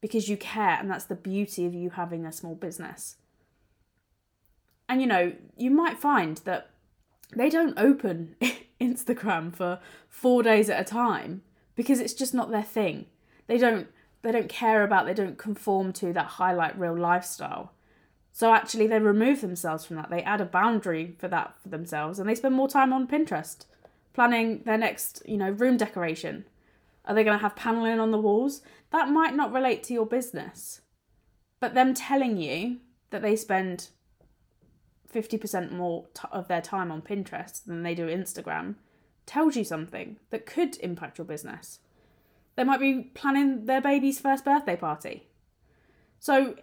because 0.00 0.28
you 0.28 0.36
care 0.36 0.78
and 0.80 0.90
that's 0.90 1.04
the 1.04 1.14
beauty 1.14 1.66
of 1.66 1.74
you 1.74 1.90
having 1.90 2.24
a 2.24 2.32
small 2.32 2.54
business. 2.54 3.16
And 4.88 5.00
you 5.00 5.06
know, 5.06 5.32
you 5.56 5.70
might 5.70 5.98
find 5.98 6.38
that 6.38 6.70
they 7.34 7.50
don't 7.50 7.78
open 7.78 8.36
Instagram 8.80 9.54
for 9.54 9.80
4 10.08 10.42
days 10.42 10.68
at 10.70 10.80
a 10.80 10.84
time 10.84 11.42
because 11.76 12.00
it's 12.00 12.14
just 12.14 12.34
not 12.34 12.50
their 12.50 12.62
thing. 12.62 13.06
They 13.46 13.58
don't 13.58 13.88
they 14.22 14.32
don't 14.32 14.48
care 14.48 14.84
about 14.84 15.06
they 15.06 15.14
don't 15.14 15.38
conform 15.38 15.92
to 15.94 16.12
that 16.12 16.26
highlight 16.26 16.78
reel 16.78 16.98
lifestyle. 16.98 17.72
So 18.34 18.54
actually, 18.54 18.86
they 18.86 18.98
remove 18.98 19.42
themselves 19.42 19.84
from 19.84 19.96
that. 19.96 20.08
They 20.08 20.22
add 20.22 20.40
a 20.40 20.46
boundary 20.46 21.16
for 21.18 21.28
that 21.28 21.54
for 21.62 21.68
themselves, 21.68 22.18
and 22.18 22.28
they 22.28 22.34
spend 22.34 22.54
more 22.54 22.68
time 22.68 22.92
on 22.92 23.06
Pinterest, 23.06 23.66
planning 24.14 24.62
their 24.64 24.78
next, 24.78 25.22
you 25.26 25.36
know, 25.36 25.50
room 25.50 25.76
decoration. 25.76 26.46
Are 27.04 27.14
they 27.14 27.24
going 27.24 27.36
to 27.36 27.42
have 27.42 27.56
paneling 27.56 28.00
on 28.00 28.10
the 28.10 28.18
walls? 28.18 28.62
That 28.90 29.10
might 29.10 29.34
not 29.34 29.52
relate 29.52 29.82
to 29.84 29.92
your 29.92 30.06
business, 30.06 30.80
but 31.60 31.74
them 31.74 31.92
telling 31.92 32.38
you 32.38 32.78
that 33.10 33.20
they 33.20 33.36
spend 33.36 33.88
fifty 35.06 35.36
percent 35.36 35.70
more 35.70 36.06
t- 36.14 36.28
of 36.32 36.48
their 36.48 36.62
time 36.62 36.90
on 36.90 37.02
Pinterest 37.02 37.62
than 37.62 37.82
they 37.82 37.94
do 37.94 38.06
Instagram 38.06 38.76
tells 39.26 39.56
you 39.56 39.64
something 39.64 40.16
that 40.30 40.46
could 40.46 40.78
impact 40.78 41.18
your 41.18 41.26
business. 41.26 41.80
They 42.56 42.64
might 42.64 42.80
be 42.80 43.10
planning 43.14 43.66
their 43.66 43.82
baby's 43.82 44.20
first 44.20 44.44
birthday 44.44 44.76
party. 44.76 45.28
So 46.18 46.56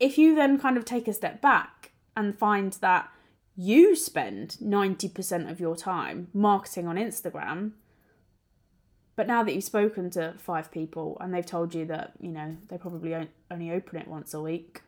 if 0.00 0.18
you 0.18 0.34
then 0.34 0.58
kind 0.58 0.76
of 0.76 0.84
take 0.84 1.08
a 1.08 1.12
step 1.12 1.40
back 1.40 1.92
and 2.16 2.38
find 2.38 2.72
that 2.74 3.10
you 3.56 3.94
spend 3.94 4.56
90% 4.62 5.50
of 5.50 5.60
your 5.60 5.76
time 5.76 6.28
marketing 6.32 6.86
on 6.88 6.96
Instagram, 6.96 7.72
But 9.16 9.28
now 9.28 9.44
that 9.44 9.54
you've 9.54 9.64
spoken 9.64 10.10
to 10.10 10.34
five 10.38 10.70
people 10.72 11.16
and 11.20 11.32
they've 11.32 11.46
told 11.46 11.74
you 11.74 11.84
that, 11.86 12.12
you 12.20 12.30
know, 12.32 12.56
they 12.68 12.78
probably 12.78 13.14
only 13.50 13.70
open 13.70 13.98
it 14.00 14.08
once 14.08 14.34
a 14.34 14.40
week, 14.40 14.82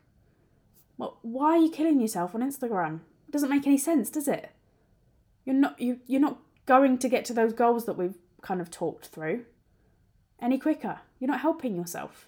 well, 0.97 1.19
why 1.21 1.51
are 1.53 1.57
you 1.57 1.69
killing 1.71 2.01
yourself 2.01 2.35
on 2.35 2.41
Instagram? 2.41 3.01
It 3.27 3.31
doesn't 3.31 3.49
make 3.49 3.65
any 3.67 3.77
sense, 3.77 4.09
does 4.09 4.27
it? 4.27 4.49
You're 5.45 5.55
not 5.55 5.79
you 5.79 5.99
you're 6.07 6.19
not 6.21 6.39
going 6.65 6.97
to 6.97 7.07
get 7.07 7.23
to 7.25 7.33
those 7.33 7.53
goals 7.53 7.85
that 7.85 7.97
we've 7.97 8.17
kind 8.41 8.59
of 8.59 8.69
talked 8.69 9.07
through 9.07 9.45
any 10.41 10.57
quicker. 10.57 10.99
You're 11.19 11.31
not 11.31 11.39
helping 11.41 11.75
yourself. 11.75 12.27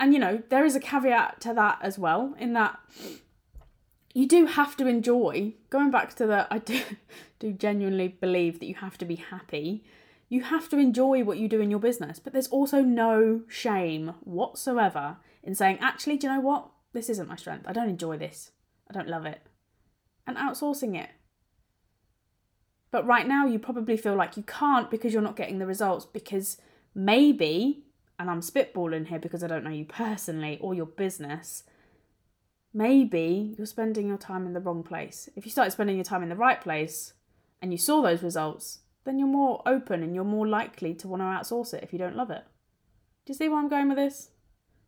And 0.00 0.12
you 0.12 0.18
know, 0.18 0.42
there 0.48 0.64
is 0.64 0.76
a 0.76 0.80
caveat 0.80 1.40
to 1.42 1.54
that 1.54 1.78
as 1.82 1.98
well, 1.98 2.34
in 2.38 2.52
that 2.52 2.78
you 4.14 4.26
do 4.26 4.46
have 4.46 4.76
to 4.76 4.86
enjoy 4.86 5.54
going 5.70 5.90
back 5.90 6.14
to 6.14 6.26
the 6.26 6.46
I 6.50 6.58
do 6.58 6.80
do 7.38 7.52
genuinely 7.52 8.08
believe 8.08 8.60
that 8.60 8.66
you 8.66 8.74
have 8.76 8.98
to 8.98 9.04
be 9.04 9.16
happy. 9.16 9.84
You 10.28 10.42
have 10.42 10.68
to 10.70 10.78
enjoy 10.78 11.24
what 11.24 11.38
you 11.38 11.48
do 11.48 11.60
in 11.60 11.70
your 11.70 11.80
business, 11.80 12.18
but 12.18 12.32
there's 12.32 12.48
also 12.48 12.82
no 12.82 13.42
shame 13.48 14.14
whatsoever 14.20 15.16
in 15.42 15.54
saying, 15.54 15.78
actually, 15.80 16.18
do 16.18 16.26
you 16.26 16.34
know 16.34 16.40
what? 16.40 16.68
This 16.92 17.08
isn't 17.08 17.28
my 17.28 17.36
strength. 17.36 17.66
I 17.66 17.72
don't 17.72 17.88
enjoy 17.88 18.18
this. 18.18 18.50
I 18.90 18.92
don't 18.92 19.08
love 19.08 19.24
it. 19.24 19.40
And 20.26 20.36
outsourcing 20.36 21.00
it. 21.00 21.08
But 22.90 23.06
right 23.06 23.26
now, 23.26 23.46
you 23.46 23.58
probably 23.58 23.96
feel 23.96 24.14
like 24.14 24.36
you 24.36 24.42
can't 24.42 24.90
because 24.90 25.12
you're 25.12 25.22
not 25.22 25.36
getting 25.36 25.58
the 25.58 25.66
results 25.66 26.06
because 26.06 26.58
maybe, 26.94 27.84
and 28.18 28.30
I'm 28.30 28.40
spitballing 28.40 29.06
here 29.06 29.18
because 29.18 29.44
I 29.44 29.46
don't 29.46 29.64
know 29.64 29.70
you 29.70 29.84
personally 29.84 30.58
or 30.60 30.74
your 30.74 30.86
business, 30.86 31.64
maybe 32.74 33.54
you're 33.56 33.66
spending 33.66 34.08
your 34.08 34.18
time 34.18 34.46
in 34.46 34.52
the 34.54 34.60
wrong 34.60 34.82
place. 34.82 35.28
If 35.36 35.44
you 35.44 35.50
started 35.50 35.70
spending 35.70 35.96
your 35.96 36.04
time 36.04 36.22
in 36.22 36.28
the 36.28 36.36
right 36.36 36.60
place 36.60 37.12
and 37.62 37.72
you 37.72 37.78
saw 37.78 38.02
those 38.02 38.22
results, 38.22 38.80
then 39.04 39.18
you're 39.18 39.28
more 39.28 39.62
open 39.66 40.02
and 40.02 40.14
you're 40.14 40.24
more 40.24 40.46
likely 40.46 40.94
to 40.94 41.08
want 41.08 41.22
to 41.22 41.26
outsource 41.26 41.72
it 41.74 41.82
if 41.82 41.92
you 41.92 41.98
don't 41.98 42.16
love 42.16 42.30
it. 42.30 42.44
Do 43.24 43.32
you 43.32 43.34
see 43.34 43.48
where 43.48 43.58
I'm 43.58 43.68
going 43.68 43.88
with 43.88 43.98
this? 43.98 44.30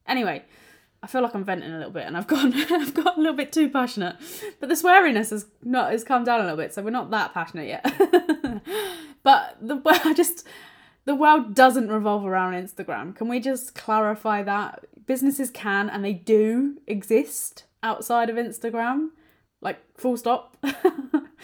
Anyway, 0.07 0.45
I 1.03 1.07
feel 1.07 1.23
like 1.23 1.35
I'm 1.35 1.45
venting 1.45 1.71
a 1.71 1.77
little 1.77 1.93
bit 1.93 2.07
and 2.07 2.17
I've 2.17 2.27
gone 2.29 2.53
I've 2.55 2.95
got 2.95 3.17
a 3.17 3.21
little 3.21 3.37
bit 3.37 3.53
too 3.53 3.69
passionate. 3.71 4.17
But 4.59 4.69
the 4.69 4.75
sweariness 4.75 5.31
has 5.31 5.47
not 5.63 5.93
has 5.93 6.05
calmed 6.05 6.27
down 6.27 6.41
a 6.41 6.45
little 6.45 6.59
bit, 6.59 6.75
so 6.75 6.83
we're 6.83 6.91
not 6.91 7.11
that 7.11 7.33
passionate 7.33 7.69
yet. 7.69 7.85
but 9.23 9.57
the 9.61 9.81
I 10.05 10.15
just 10.15 10.47
the 11.05 11.15
world 11.15 11.55
doesn't 11.55 11.89
revolve 11.89 12.25
around 12.25 12.55
Instagram. 12.55 13.15
Can 13.15 13.29
we 13.29 13.41
just 13.41 13.75
clarify 13.75 14.43
that? 14.43 14.85
Businesses 15.07 15.51
can 15.51 15.89
and 15.89 16.05
they 16.05 16.13
do 16.13 16.79
exist 16.87 17.65
outside 17.83 18.31
of 18.31 18.37
Instagram. 18.37 19.09
Like 19.61 19.79
full 19.97 20.17
stop. 20.17 20.57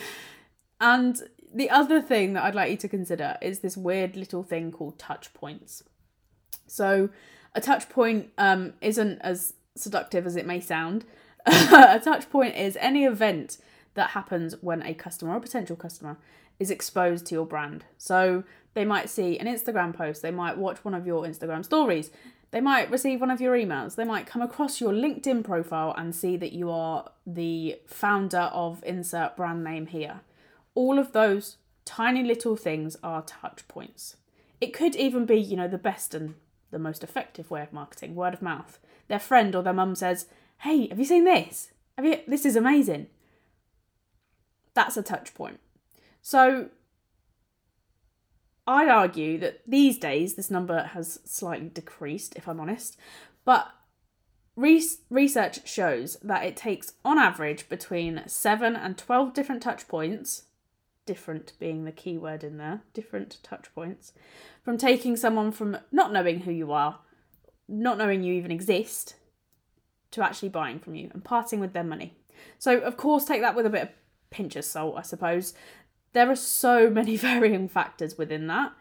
and 0.81 1.23
the 1.55 1.71
other 1.71 2.01
thing 2.01 2.35
that 2.35 2.45
I'd 2.45 2.55
like 2.55 2.71
you 2.71 2.77
to 2.77 2.89
consider 2.89 3.37
is 3.41 3.61
this 3.61 3.77
weird 3.77 4.17
little 4.17 4.43
thing 4.43 4.71
called 4.71 4.99
touch 4.99 5.33
points. 5.33 5.83
So 6.67 7.09
a 7.55 7.61
touch 7.61 7.89
point 7.89 8.31
um, 8.37 8.75
isn't 8.81 9.19
as 9.21 9.55
seductive 9.75 10.27
as 10.27 10.37
it 10.37 10.47
may 10.47 10.61
sound. 10.61 11.05
a 11.47 12.01
touch 12.03 12.29
point 12.31 12.57
is 12.57 12.77
any 12.81 13.05
event 13.05 13.59
that 13.95 14.11
happens 14.11 14.55
when 14.61 14.83
a 14.83 14.95
customer 14.95 15.35
or 15.35 15.41
potential 15.41 15.77
customer 15.77 16.19
is 16.59 16.71
exposed 16.71 17.27
to 17.27 17.35
your 17.35 17.47
brand. 17.47 17.85
So 17.99 18.45
they 18.75 18.85
might 18.85 19.09
see 19.09 19.39
an 19.39 19.47
Instagram 19.47 19.95
post, 19.95 20.23
they 20.23 20.31
might 20.31 20.59
watch 20.59 20.85
one 20.85 20.95
of 20.95 21.07
your 21.07 21.25
Instagram 21.25 21.65
stories, 21.65 22.11
they 22.51 22.61
might 22.61 22.91
receive 22.91 23.21
one 23.21 23.31
of 23.31 23.41
your 23.41 23.55
emails, 23.55 23.97
they 23.97 24.05
might 24.05 24.27
come 24.27 24.43
across 24.43 24.81
your 24.81 24.93
LinkedIn 24.93 25.45
profile 25.45 25.95
and 25.97 26.15
see 26.15 26.37
that 26.37 26.53
you 26.53 26.71
are 26.71 27.11
the 27.27 27.79
founder 27.87 28.51
of 28.53 28.83
insert 28.85 29.37
brand 29.37 29.65
name 29.65 29.87
here. 29.87 30.21
All 30.75 30.99
of 30.99 31.13
those 31.13 31.57
tiny 31.85 32.23
little 32.23 32.57
things 32.57 32.97
are 33.03 33.23
touch 33.23 33.67
points. 33.69 34.17
It 34.61 34.73
could 34.73 34.97
even 34.97 35.27
be, 35.27 35.37
you 35.37 35.57
know, 35.57 35.69
the 35.69 35.79
best 35.79 36.15
and 36.15 36.35
the 36.71 36.79
most 36.79 37.05
effective 37.05 37.51
way 37.51 37.63
of 37.63 37.73
marketing, 37.73 38.15
word 38.15 38.35
of 38.35 38.43
mouth. 38.43 38.79
Their 39.09 39.19
friend 39.19 39.55
or 39.55 39.63
their 39.63 39.73
mum 39.73 39.95
says, 39.95 40.27
"Hey, 40.59 40.89
have 40.89 40.99
you 40.99 41.05
seen 41.05 41.25
this? 41.25 41.73
Have 41.97 42.05
you 42.05 42.21
this 42.27 42.45
is 42.45 42.57
amazing." 42.57 43.07
That's 44.75 44.97
a 44.97 45.03
touch 45.03 45.33
point. 45.33 45.61
So 46.27 46.71
I'd 48.67 48.89
argue 48.89 49.39
that 49.39 49.61
these 49.65 49.97
days 49.97 50.35
this 50.35 50.51
number 50.51 50.83
has 50.83 51.21
slightly 51.25 51.69
decreased, 51.69 52.35
if 52.35 52.49
I'm 52.49 52.59
honest, 52.59 52.97
but 53.45 53.69
research 54.57 55.69
shows 55.69 56.17
that 56.25 56.45
it 56.45 56.57
takes 56.57 56.95
on 57.05 57.17
average 57.17 57.69
between 57.69 58.25
7 58.27 58.75
and 58.75 58.99
12 58.99 59.35
different 59.35 59.63
touch 59.63 59.87
points 59.87 60.47
different 61.05 61.53
being 61.61 61.85
the 61.85 61.93
key 61.93 62.19
word 62.19 62.43
in 62.43 62.59
there, 62.59 62.81
different 62.93 63.39
touch 63.45 63.73
points, 63.73 64.13
from 64.65 64.77
taking 64.77 65.17
someone 65.17 65.53
from 65.53 65.77
not 65.93 66.13
knowing 66.13 66.41
who 66.41 66.51
you 66.51 66.73
are, 66.73 66.99
not 67.69 67.99
knowing 67.99 68.25
you 68.25 68.35
even 68.35 68.51
exist, 68.51 69.15
to 70.11 70.25
actually 70.25 70.49
buying 70.49 70.81
from 70.81 70.97
you 70.97 71.09
and 71.15 71.23
parting 71.23 71.61
with 71.61 71.73
their 71.73 71.85
money. 71.85 72.17
So, 72.59 72.81
of 72.81 72.97
course, 72.97 73.25
take 73.25 73.43
that 73.43 73.55
with 73.55 73.67
a 73.67 73.71
bit 73.71 73.83
of 73.83 73.89
pinch 74.31 74.57
of 74.57 74.65
salt, 74.65 74.97
I 74.99 75.03
suppose. 75.03 75.55
There 76.17 76.31
are 76.31 76.37
so 76.37 76.89
many 77.01 77.19
varying 77.19 77.69
factors 77.69 78.17
within 78.17 78.47
that. 78.47 78.73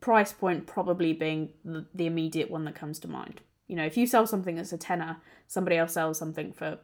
Price 0.00 0.32
point 0.32 0.66
probably 0.66 1.12
being 1.12 1.50
the, 1.64 2.06
immediate 2.06 2.50
one 2.50 2.64
that 2.64 2.74
comes 2.74 2.98
to 3.00 3.08
mind. 3.08 3.40
You 3.68 3.76
know, 3.76 3.84
if 3.84 3.96
you 3.96 4.04
sell 4.04 4.26
something 4.26 4.56
that's 4.56 4.72
a 4.72 4.78
tenner, 4.78 5.18
somebody 5.46 5.76
else 5.76 5.92
sells 5.92 6.18
something 6.18 6.52
for 6.52 6.78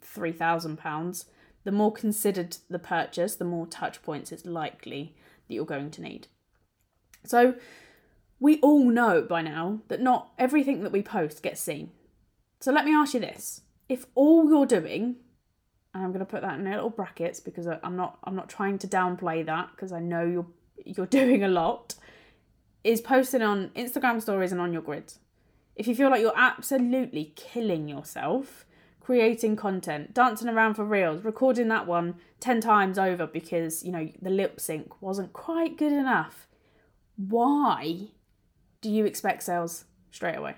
three 0.00 0.32
thousand 0.32 0.78
pounds 0.78 1.26
the 1.64 1.72
more 1.72 1.92
considered 1.92 2.56
the 2.68 2.78
purchase, 2.78 3.36
the 3.36 3.44
more 3.44 3.66
touch 3.66 4.02
points 4.02 4.32
it's 4.32 4.46
likely 4.46 5.14
that 5.46 5.54
you're 5.54 5.64
going 5.66 5.90
to 5.92 6.02
need. 6.02 6.28
So, 7.24 7.54
we 8.40 8.58
all 8.60 8.88
know 8.88 9.22
by 9.22 9.42
now 9.42 9.80
that 9.88 10.00
not 10.00 10.32
everything 10.38 10.82
that 10.82 10.90
we 10.90 11.02
post 11.02 11.42
gets 11.42 11.60
seen. 11.60 11.90
So, 12.60 12.72
let 12.72 12.86
me 12.86 12.94
ask 12.94 13.14
you 13.14 13.20
this 13.20 13.60
if 13.90 14.06
all 14.14 14.48
you're 14.48 14.66
doing, 14.66 15.16
and 15.94 16.02
I'm 16.02 16.10
going 16.10 16.24
to 16.24 16.30
put 16.30 16.42
that 16.42 16.58
in 16.58 16.64
little 16.64 16.90
brackets 16.90 17.40
because 17.40 17.66
I'm 17.66 17.96
not 17.96 18.18
I'm 18.24 18.34
not 18.34 18.48
trying 18.48 18.78
to 18.78 18.86
downplay 18.86 19.44
that 19.46 19.70
because 19.72 19.92
I 19.92 20.00
know 20.00 20.24
you're 20.24 20.46
you're 20.84 21.06
doing 21.20 21.42
a 21.42 21.48
lot 21.48 21.94
is 22.84 23.00
posting 23.00 23.42
on 23.42 23.70
Instagram 23.76 24.20
stories 24.20 24.52
and 24.52 24.60
on 24.60 24.72
your 24.72 24.82
grids. 24.82 25.18
If 25.76 25.86
you 25.86 25.94
feel 25.94 26.10
like 26.10 26.20
you're 26.20 26.36
absolutely 26.36 27.32
killing 27.36 27.88
yourself 27.88 28.66
creating 29.02 29.56
content, 29.56 30.14
dancing 30.14 30.48
around 30.48 30.74
for 30.74 30.84
reels, 30.84 31.24
recording 31.24 31.68
that 31.68 31.86
one 31.86 32.14
10 32.40 32.60
times 32.60 32.98
over 32.98 33.26
because, 33.26 33.82
you 33.82 33.90
know, 33.90 34.08
the 34.20 34.30
lip 34.30 34.60
sync 34.60 35.02
wasn't 35.02 35.32
quite 35.32 35.76
good 35.76 35.92
enough. 35.92 36.46
Why 37.16 38.08
do 38.80 38.90
you 38.90 39.04
expect 39.04 39.42
sales 39.42 39.84
straight 40.10 40.36
away? 40.36 40.54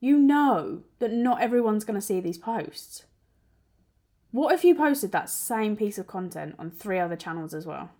You 0.00 0.18
know 0.18 0.82
that 0.98 1.12
not 1.12 1.40
everyone's 1.40 1.84
going 1.84 1.98
to 1.98 2.06
see 2.06 2.20
these 2.20 2.38
posts. 2.38 3.04
What 4.32 4.54
if 4.54 4.64
you 4.64 4.74
posted 4.74 5.12
that 5.12 5.28
same 5.28 5.76
piece 5.76 5.98
of 5.98 6.06
content 6.06 6.54
on 6.58 6.70
three 6.70 6.98
other 6.98 7.16
channels 7.16 7.52
as 7.52 7.66
well? 7.66 7.90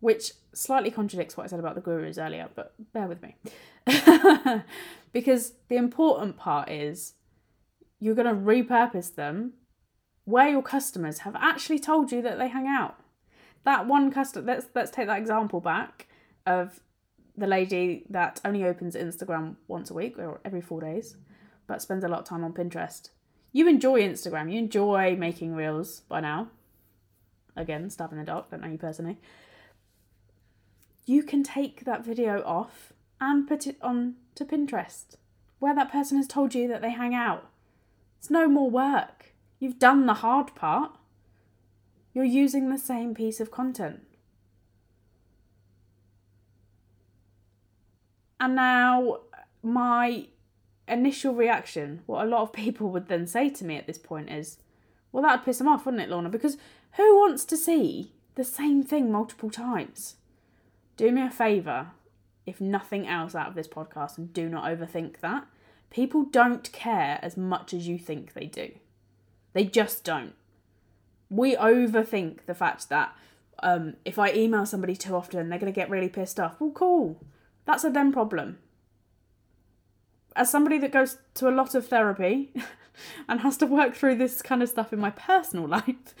Which 0.00 0.32
slightly 0.54 0.90
contradicts 0.90 1.36
what 1.36 1.44
I 1.44 1.46
said 1.48 1.58
about 1.58 1.74
the 1.74 1.80
gurus 1.80 2.18
earlier, 2.18 2.48
but 2.54 2.74
bear 2.92 3.08
with 3.08 3.22
me. 3.22 3.36
because 5.12 5.54
the 5.68 5.76
important 5.76 6.36
part 6.36 6.70
is 6.70 7.14
you're 7.98 8.14
going 8.14 8.26
to 8.26 8.34
repurpose 8.34 9.14
them 9.14 9.54
where 10.24 10.48
your 10.48 10.62
customers 10.62 11.20
have 11.20 11.36
actually 11.36 11.78
told 11.78 12.12
you 12.12 12.22
that 12.22 12.38
they 12.38 12.48
hang 12.48 12.66
out. 12.66 12.96
That 13.64 13.86
one 13.86 14.12
customer, 14.12 14.46
let's, 14.46 14.66
let's 14.74 14.90
take 14.90 15.06
that 15.06 15.18
example 15.18 15.60
back 15.60 16.06
of 16.46 16.80
the 17.36 17.46
lady 17.46 18.04
that 18.10 18.40
only 18.44 18.64
opens 18.64 18.94
Instagram 18.94 19.56
once 19.66 19.90
a 19.90 19.94
week 19.94 20.18
or 20.18 20.40
every 20.44 20.60
four 20.60 20.80
days, 20.80 21.16
but 21.66 21.82
spends 21.82 22.04
a 22.04 22.08
lot 22.08 22.20
of 22.20 22.24
time 22.24 22.44
on 22.44 22.52
Pinterest. 22.52 23.10
You 23.56 23.66
enjoy 23.68 24.02
Instagram, 24.02 24.52
you 24.52 24.58
enjoy 24.58 25.16
making 25.16 25.54
reels 25.54 26.00
by 26.10 26.20
now. 26.20 26.48
Again, 27.56 27.88
stab 27.88 28.12
in 28.12 28.18
the 28.18 28.24
dark, 28.24 28.50
don't 28.50 28.60
know 28.60 28.68
you 28.68 28.76
personally. 28.76 29.16
You 31.06 31.22
can 31.22 31.42
take 31.42 31.86
that 31.86 32.04
video 32.04 32.42
off 32.44 32.92
and 33.18 33.48
put 33.48 33.66
it 33.66 33.78
on 33.80 34.16
to 34.34 34.44
Pinterest, 34.44 35.16
where 35.58 35.74
that 35.74 35.90
person 35.90 36.18
has 36.18 36.26
told 36.26 36.54
you 36.54 36.68
that 36.68 36.82
they 36.82 36.90
hang 36.90 37.14
out. 37.14 37.48
It's 38.18 38.28
no 38.28 38.46
more 38.46 38.68
work. 38.68 39.32
You've 39.58 39.78
done 39.78 40.04
the 40.04 40.20
hard 40.20 40.54
part. 40.54 40.94
You're 42.12 42.26
using 42.26 42.68
the 42.68 42.76
same 42.76 43.14
piece 43.14 43.40
of 43.40 43.50
content. 43.50 44.02
And 48.38 48.54
now, 48.54 49.20
my 49.62 50.26
initial 50.88 51.34
reaction, 51.34 52.02
what 52.06 52.24
a 52.24 52.28
lot 52.28 52.42
of 52.42 52.52
people 52.64 52.90
would 52.90 53.08
then 53.08 53.26
say 53.26 53.50
to 53.50 53.64
me 53.64 53.76
at 53.76 53.86
this 53.86 53.98
point 53.98 54.30
is, 54.30 54.58
well, 55.12 55.22
that 55.22 55.38
would 55.38 55.44
piss 55.44 55.58
them 55.58 55.68
off, 55.68 55.86
wouldn't 55.86 56.02
it, 56.02 56.08
Lorna? 56.10 56.28
Because 56.28 56.58
who 56.92 57.16
wants 57.18 57.44
to 57.46 57.56
see 57.56 58.12
the 58.34 58.44
same 58.44 58.82
thing 58.82 59.10
multiple 59.10 59.50
times? 59.50 60.16
Do 60.96 61.10
me 61.10 61.22
a 61.22 61.30
favour, 61.30 61.88
if 62.44 62.60
nothing 62.60 63.06
else 63.06 63.34
out 63.34 63.48
of 63.48 63.54
this 63.54 63.68
podcast, 63.68 64.18
and 64.18 64.32
do 64.32 64.48
not 64.48 64.64
overthink 64.64 65.20
that. 65.20 65.46
People 65.90 66.24
don't 66.24 66.70
care 66.72 67.18
as 67.22 67.36
much 67.36 67.72
as 67.72 67.88
you 67.88 67.98
think 67.98 68.32
they 68.32 68.46
do. 68.46 68.72
They 69.52 69.64
just 69.64 70.04
don't. 70.04 70.34
We 71.30 71.56
overthink 71.56 72.44
the 72.46 72.54
fact 72.54 72.88
that, 72.88 73.14
Um, 73.62 73.94
if 74.04 74.18
I 74.18 74.32
email 74.32 74.66
somebody 74.66 74.94
too 74.94 75.16
often, 75.16 75.48
they're 75.48 75.58
going 75.58 75.72
to 75.72 75.80
get 75.80 75.88
really 75.88 76.10
pissed 76.10 76.38
off. 76.38 76.60
Well, 76.60 76.72
cool. 76.72 77.24
That's 77.64 77.84
a 77.84 77.90
them 77.90 78.12
problem. 78.12 78.58
As 80.36 80.50
somebody 80.50 80.78
that 80.78 80.92
goes 80.92 81.18
to 81.34 81.48
a 81.48 81.50
lot 81.50 81.74
of 81.74 81.88
therapy 81.88 82.52
and 83.28 83.40
has 83.40 83.56
to 83.58 83.66
work 83.66 83.94
through 83.94 84.16
this 84.16 84.42
kind 84.42 84.62
of 84.62 84.68
stuff 84.68 84.92
in 84.92 84.98
my 85.00 85.10
personal 85.10 85.66
life, 85.68 86.14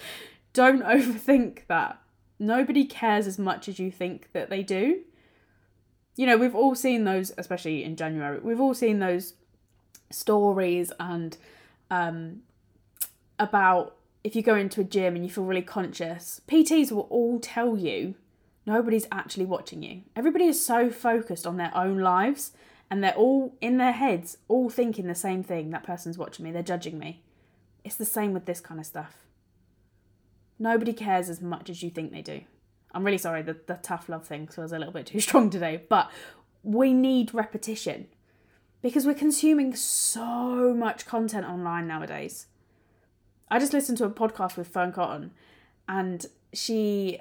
don't 0.52 0.82
overthink 0.82 1.66
that. 1.68 2.00
Nobody 2.38 2.84
cares 2.84 3.26
as 3.26 3.38
much 3.38 3.68
as 3.68 3.78
you 3.78 3.90
think 3.90 4.30
that 4.32 4.50
they 4.50 4.62
do. 4.62 5.02
You 6.16 6.26
know, 6.26 6.38
we've 6.38 6.54
all 6.54 6.74
seen 6.74 7.04
those, 7.04 7.32
especially 7.36 7.84
in 7.84 7.94
January, 7.96 8.38
we've 8.38 8.60
all 8.60 8.74
seen 8.74 8.98
those 8.98 9.34
stories 10.10 10.92
and 10.98 11.36
um, 11.90 12.40
about 13.38 13.96
if 14.24 14.34
you 14.34 14.42
go 14.42 14.56
into 14.56 14.80
a 14.80 14.84
gym 14.84 15.14
and 15.14 15.24
you 15.24 15.30
feel 15.30 15.44
really 15.44 15.62
conscious, 15.62 16.40
PTs 16.48 16.90
will 16.90 17.06
all 17.10 17.38
tell 17.38 17.76
you 17.76 18.14
nobody's 18.64 19.06
actually 19.12 19.44
watching 19.44 19.82
you. 19.82 20.02
Everybody 20.16 20.46
is 20.46 20.64
so 20.64 20.90
focused 20.90 21.46
on 21.46 21.56
their 21.58 21.70
own 21.76 21.98
lives 21.98 22.52
and 22.90 23.02
they're 23.02 23.14
all 23.14 23.56
in 23.60 23.78
their 23.78 23.92
heads, 23.92 24.38
all 24.48 24.70
thinking 24.70 25.06
the 25.06 25.14
same 25.14 25.42
thing 25.42 25.70
that 25.70 25.84
person's 25.84 26.18
watching 26.18 26.44
me, 26.44 26.52
they're 26.52 26.62
judging 26.62 26.98
me. 26.98 27.22
It's 27.84 27.96
the 27.96 28.04
same 28.04 28.32
with 28.32 28.46
this 28.46 28.60
kind 28.60 28.80
of 28.80 28.86
stuff. 28.86 29.16
Nobody 30.58 30.92
cares 30.92 31.28
as 31.28 31.40
much 31.40 31.68
as 31.68 31.82
you 31.82 31.90
think 31.90 32.12
they 32.12 32.22
do. 32.22 32.42
I'm 32.92 33.04
really 33.04 33.18
sorry, 33.18 33.42
the, 33.42 33.56
the 33.66 33.78
tough 33.82 34.08
love 34.08 34.26
thing 34.26 34.48
was 34.56 34.72
a 34.72 34.78
little 34.78 34.92
bit 34.92 35.06
too 35.06 35.20
strong 35.26 35.50
today, 35.50 35.82
but 35.88 36.10
we 36.62 36.92
need 36.92 37.34
repetition 37.34 38.06
because 38.82 39.04
we're 39.04 39.14
consuming 39.14 39.74
so 39.74 40.74
much 40.74 41.06
content 41.06 41.46
online 41.46 41.86
nowadays. 41.86 42.46
I 43.50 43.58
just 43.58 43.72
listened 43.72 43.98
to 43.98 44.04
a 44.04 44.10
podcast 44.10 44.56
with 44.56 44.72
Fearne 44.72 44.92
Cotton 44.92 45.32
and 45.88 46.26
she 46.52 47.20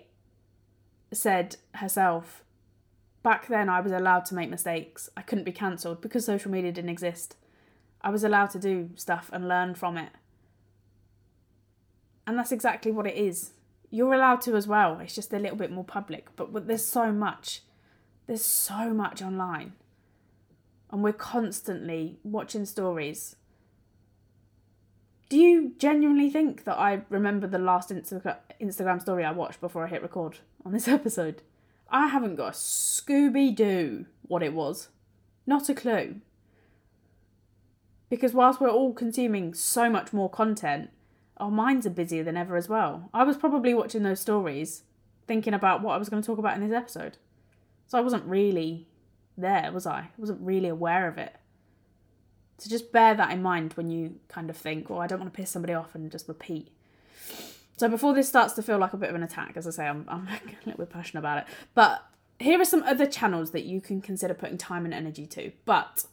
said 1.12 1.58
herself, 1.76 2.44
back 3.26 3.48
then 3.48 3.70
I 3.70 3.82
was 3.82 3.92
allowed 3.92 4.26
to 4.26 4.36
make 4.36 4.52
mistakes. 4.52 5.10
I 5.18 5.24
couldn't 5.24 5.46
be 5.46 5.52
cancelled 5.52 6.00
because 6.00 6.24
social 6.24 6.52
media 6.52 6.72
didn't 6.72 6.92
exist. 6.92 7.36
I 8.02 8.12
was 8.12 8.24
allowed 8.24 8.52
to 8.52 8.60
do 8.60 8.92
stuff 8.94 9.32
and 9.34 9.48
learn 9.48 9.74
from 9.74 9.98
it. 9.98 10.12
And 12.28 12.38
that's 12.38 12.52
exactly 12.52 12.92
what 12.92 13.08
it 13.08 13.16
is. 13.16 13.54
You're 13.90 14.14
allowed 14.14 14.42
to 14.42 14.56
as 14.56 14.68
well. 14.68 15.00
It's 15.00 15.16
just 15.16 15.34
a 15.34 15.40
little 15.40 15.58
bit 15.58 15.72
more 15.72 15.84
public. 15.84 16.28
But 16.36 16.68
there's 16.68 16.86
so 16.86 17.12
much. 17.12 17.64
There's 18.28 18.46
so 18.46 18.94
much 18.94 19.24
online. 19.24 19.74
And 20.92 21.04
we're 21.04 21.12
constantly 21.12 22.20
watching 22.24 22.64
stories. 22.66 23.38
Do 25.30 25.38
you 25.38 25.74
genuinely 25.80 26.30
think 26.30 26.66
that 26.66 26.78
I 26.78 27.02
remember 27.10 27.48
the 27.48 27.58
last 27.58 27.90
Insta- 27.90 28.38
Instagram 28.62 29.02
story 29.02 29.26
I 29.26 29.32
watched 29.32 29.62
before 29.62 29.84
I 29.84 29.88
hit 29.88 30.04
record 30.04 30.38
on 30.64 30.74
this 30.74 30.88
episode? 31.00 31.42
I 31.90 32.08
haven't 32.08 32.36
got 32.36 32.50
a 32.50 32.58
Scooby 32.58 33.56
Doo 33.56 34.06
what 34.28 34.44
it 34.44 34.54
was. 34.54 34.90
Not 35.46 35.70
a 35.70 35.74
clue. 35.74 36.22
Because 38.10 38.34
whilst 38.34 38.60
we're 38.60 38.70
all 38.70 38.94
consuming 38.94 39.54
so 39.54 39.90
much 39.90 40.14
more 40.14 40.30
content, 40.30 40.90
our 41.38 41.52
minds 41.52 41.86
are 41.86 41.92
busier 41.92 42.24
than 42.24 42.38
ever 42.38 42.56
as 42.56 42.70
well. 42.70 43.10
I 43.14 43.24
was 43.24 43.38
probably 43.38 43.74
watching 43.74 44.04
those 44.04 44.20
stories 44.20 44.84
thinking 45.28 45.54
about 45.54 45.82
what 45.82 45.94
I 45.94 45.98
was 45.98 46.10
going 46.10 46.22
to 46.22 46.26
talk 46.26 46.38
about 46.38 46.56
in 46.56 46.68
this 46.68 46.76
episode. 46.76 47.18
So 47.88 47.98
I 47.98 48.02
wasn't 48.02 48.26
really 48.26 48.88
there, 49.38 49.72
was 49.72 49.86
I? 49.86 50.00
I 50.00 50.10
wasn't 50.18 50.42
really 50.42 50.70
aware 50.70 51.08
of 51.08 51.18
it. 51.18 51.36
So 52.58 52.70
just 52.70 52.92
bear 52.92 53.14
that 53.16 53.32
in 53.32 53.42
mind 53.42 53.74
when 53.74 53.90
you 53.90 54.16
kind 54.28 54.50
of 54.50 54.56
think, 54.56 54.90
well, 54.90 55.00
I 55.00 55.08
don't 55.08 55.20
want 55.20 55.34
to 55.34 55.38
piss 55.38 55.50
somebody 55.50 55.74
off 55.74 55.94
and 55.94 56.12
just 56.12 56.28
repeat. 56.28 56.70
So 57.78 57.90
before 57.90 58.14
this 58.14 58.28
starts 58.28 58.54
to 58.54 58.64
feel 58.64 58.78
like 58.78 58.94
a 58.94 58.98
bit 58.98 59.10
of 59.10 59.16
an 59.16 59.24
attack, 59.24 59.54
as 59.56 59.68
I 59.68 59.72
say, 59.72 59.88
I'm, 59.88 60.06
I'm 60.08 60.28
a 60.28 60.66
little 60.66 60.86
bit 60.86 60.90
passionate 60.90 61.20
about 61.20 61.40
it. 61.40 61.46
But 61.74 62.06
here 62.40 62.60
are 62.60 62.66
some 62.66 62.84
other 62.84 63.06
channels 63.06 63.52
that 63.52 63.66
you 63.66 63.82
can 63.82 64.02
consider 64.02 64.34
putting 64.34 64.58
time 64.58 64.86
and 64.86 64.94
energy 64.94 65.26
to. 65.28 65.52
But 65.66 66.06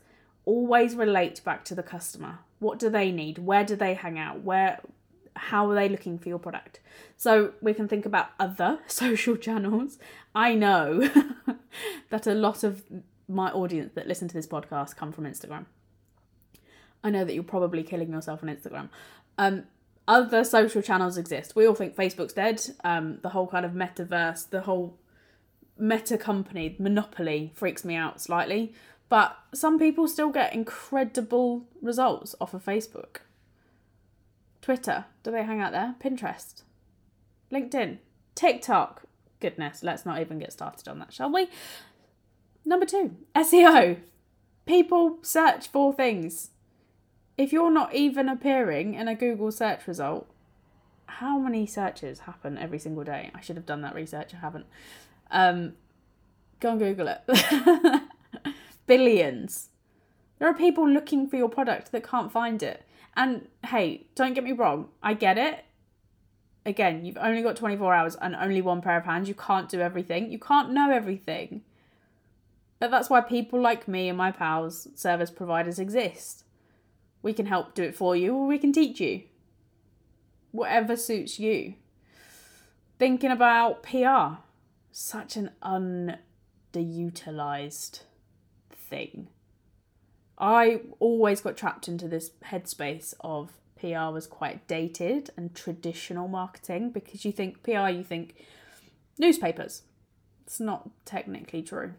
always 0.44 0.94
relate 0.96 1.42
back 1.44 1.64
to 1.66 1.74
the 1.74 1.82
customer. 1.82 2.40
What 2.58 2.78
do 2.78 2.90
they 2.90 3.12
need? 3.12 3.38
Where 3.38 3.64
do 3.64 3.76
they 3.76 3.94
hang 3.94 4.18
out? 4.18 4.42
Where 4.42 4.80
how 5.34 5.70
are 5.70 5.74
they 5.74 5.88
looking 5.88 6.18
for 6.18 6.28
your 6.28 6.38
product? 6.38 6.80
So 7.16 7.52
we 7.62 7.72
can 7.72 7.88
think 7.88 8.04
about 8.04 8.30
other 8.38 8.80
social 8.86 9.36
channels. 9.36 9.98
I 10.34 10.54
know 10.54 11.10
that 12.10 12.26
a 12.26 12.34
lot 12.34 12.64
of 12.64 12.84
my 13.28 13.50
audience 13.50 13.92
that 13.94 14.06
listen 14.06 14.28
to 14.28 14.34
this 14.34 14.46
podcast 14.46 14.96
come 14.96 15.12
from 15.12 15.24
Instagram. 15.24 15.66
I 17.04 17.10
know 17.10 17.24
that 17.24 17.34
you're 17.34 17.42
probably 17.42 17.82
killing 17.82 18.12
yourself 18.12 18.42
on 18.42 18.48
Instagram. 18.48 18.88
Um, 19.38 19.64
other 20.08 20.44
social 20.44 20.82
channels 20.82 21.16
exist. 21.16 21.54
We 21.54 21.66
all 21.66 21.74
think 21.74 21.94
Facebook's 21.94 22.32
dead. 22.32 22.60
Um, 22.84 23.18
the 23.22 23.30
whole 23.30 23.46
kind 23.46 23.64
of 23.64 23.72
metaverse, 23.72 24.50
the 24.50 24.62
whole 24.62 24.98
meta 25.78 26.18
company 26.18 26.76
monopoly 26.78 27.52
freaks 27.54 27.84
me 27.84 27.94
out 27.94 28.20
slightly. 28.20 28.74
But 29.08 29.36
some 29.52 29.78
people 29.78 30.08
still 30.08 30.30
get 30.30 30.54
incredible 30.54 31.66
results 31.80 32.34
off 32.40 32.54
of 32.54 32.64
Facebook. 32.64 33.18
Twitter, 34.62 35.04
do 35.22 35.30
they 35.30 35.42
hang 35.42 35.60
out 35.60 35.72
there? 35.72 35.96
Pinterest, 36.02 36.62
LinkedIn, 37.52 37.98
TikTok. 38.34 39.02
Goodness, 39.40 39.82
let's 39.82 40.06
not 40.06 40.20
even 40.20 40.38
get 40.38 40.52
started 40.52 40.88
on 40.88 41.00
that, 41.00 41.12
shall 41.12 41.32
we? 41.32 41.48
Number 42.64 42.86
two, 42.86 43.16
SEO. 43.34 43.98
People 44.64 45.18
search 45.22 45.66
for 45.68 45.92
things. 45.92 46.50
If 47.38 47.52
you're 47.52 47.70
not 47.70 47.94
even 47.94 48.28
appearing 48.28 48.94
in 48.94 49.08
a 49.08 49.14
Google 49.14 49.50
search 49.50 49.86
result, 49.86 50.28
how 51.06 51.38
many 51.38 51.66
searches 51.66 52.20
happen 52.20 52.58
every 52.58 52.78
single 52.78 53.04
day? 53.04 53.30
I 53.34 53.40
should 53.40 53.56
have 53.56 53.66
done 53.66 53.82
that 53.82 53.94
research, 53.94 54.34
I 54.34 54.38
haven't. 54.38 54.66
Um, 55.30 55.74
go 56.60 56.70
and 56.70 56.78
Google 56.78 57.08
it. 57.08 58.02
Billions. 58.86 59.70
There 60.38 60.48
are 60.48 60.54
people 60.54 60.88
looking 60.88 61.28
for 61.28 61.36
your 61.36 61.48
product 61.48 61.92
that 61.92 62.06
can't 62.06 62.32
find 62.32 62.62
it. 62.62 62.84
And 63.14 63.48
hey, 63.66 64.06
don't 64.14 64.34
get 64.34 64.44
me 64.44 64.52
wrong, 64.52 64.88
I 65.02 65.14
get 65.14 65.38
it. 65.38 65.64
Again, 66.64 67.04
you've 67.04 67.18
only 67.18 67.42
got 67.42 67.56
24 67.56 67.94
hours 67.94 68.16
and 68.16 68.36
only 68.36 68.62
one 68.62 68.82
pair 68.82 68.96
of 68.96 69.04
hands. 69.04 69.28
You 69.28 69.34
can't 69.34 69.68
do 69.68 69.80
everything. 69.80 70.30
You 70.30 70.38
can't 70.38 70.70
know 70.70 70.90
everything. 70.90 71.62
But 72.78 72.90
that's 72.90 73.10
why 73.10 73.20
people 73.20 73.60
like 73.60 73.88
me 73.88 74.08
and 74.08 74.16
my 74.16 74.30
pals, 74.30 74.88
service 74.94 75.30
providers, 75.30 75.78
exist. 75.78 76.41
We 77.22 77.32
can 77.32 77.46
help 77.46 77.74
do 77.74 77.82
it 77.82 77.94
for 77.94 78.14
you 78.16 78.34
or 78.34 78.46
we 78.46 78.58
can 78.58 78.72
teach 78.72 79.00
you. 79.00 79.22
Whatever 80.50 80.96
suits 80.96 81.38
you. 81.38 81.74
Thinking 82.98 83.30
about 83.30 83.82
PR. 83.82 84.42
Such 84.90 85.36
an 85.36 85.50
underutilized 85.62 88.00
thing. 88.70 89.28
I 90.38 90.80
always 90.98 91.40
got 91.40 91.56
trapped 91.56 91.88
into 91.88 92.08
this 92.08 92.32
headspace 92.44 93.14
of 93.20 93.52
PR 93.78 94.12
was 94.12 94.26
quite 94.26 94.68
dated 94.68 95.30
and 95.36 95.54
traditional 95.54 96.28
marketing 96.28 96.90
because 96.90 97.24
you 97.24 97.32
think 97.32 97.62
PR, 97.62 97.88
you 97.88 98.04
think 98.04 98.34
newspapers. 99.18 99.82
It's 100.44 100.60
not 100.60 100.90
technically 101.04 101.62
true. 101.62 101.94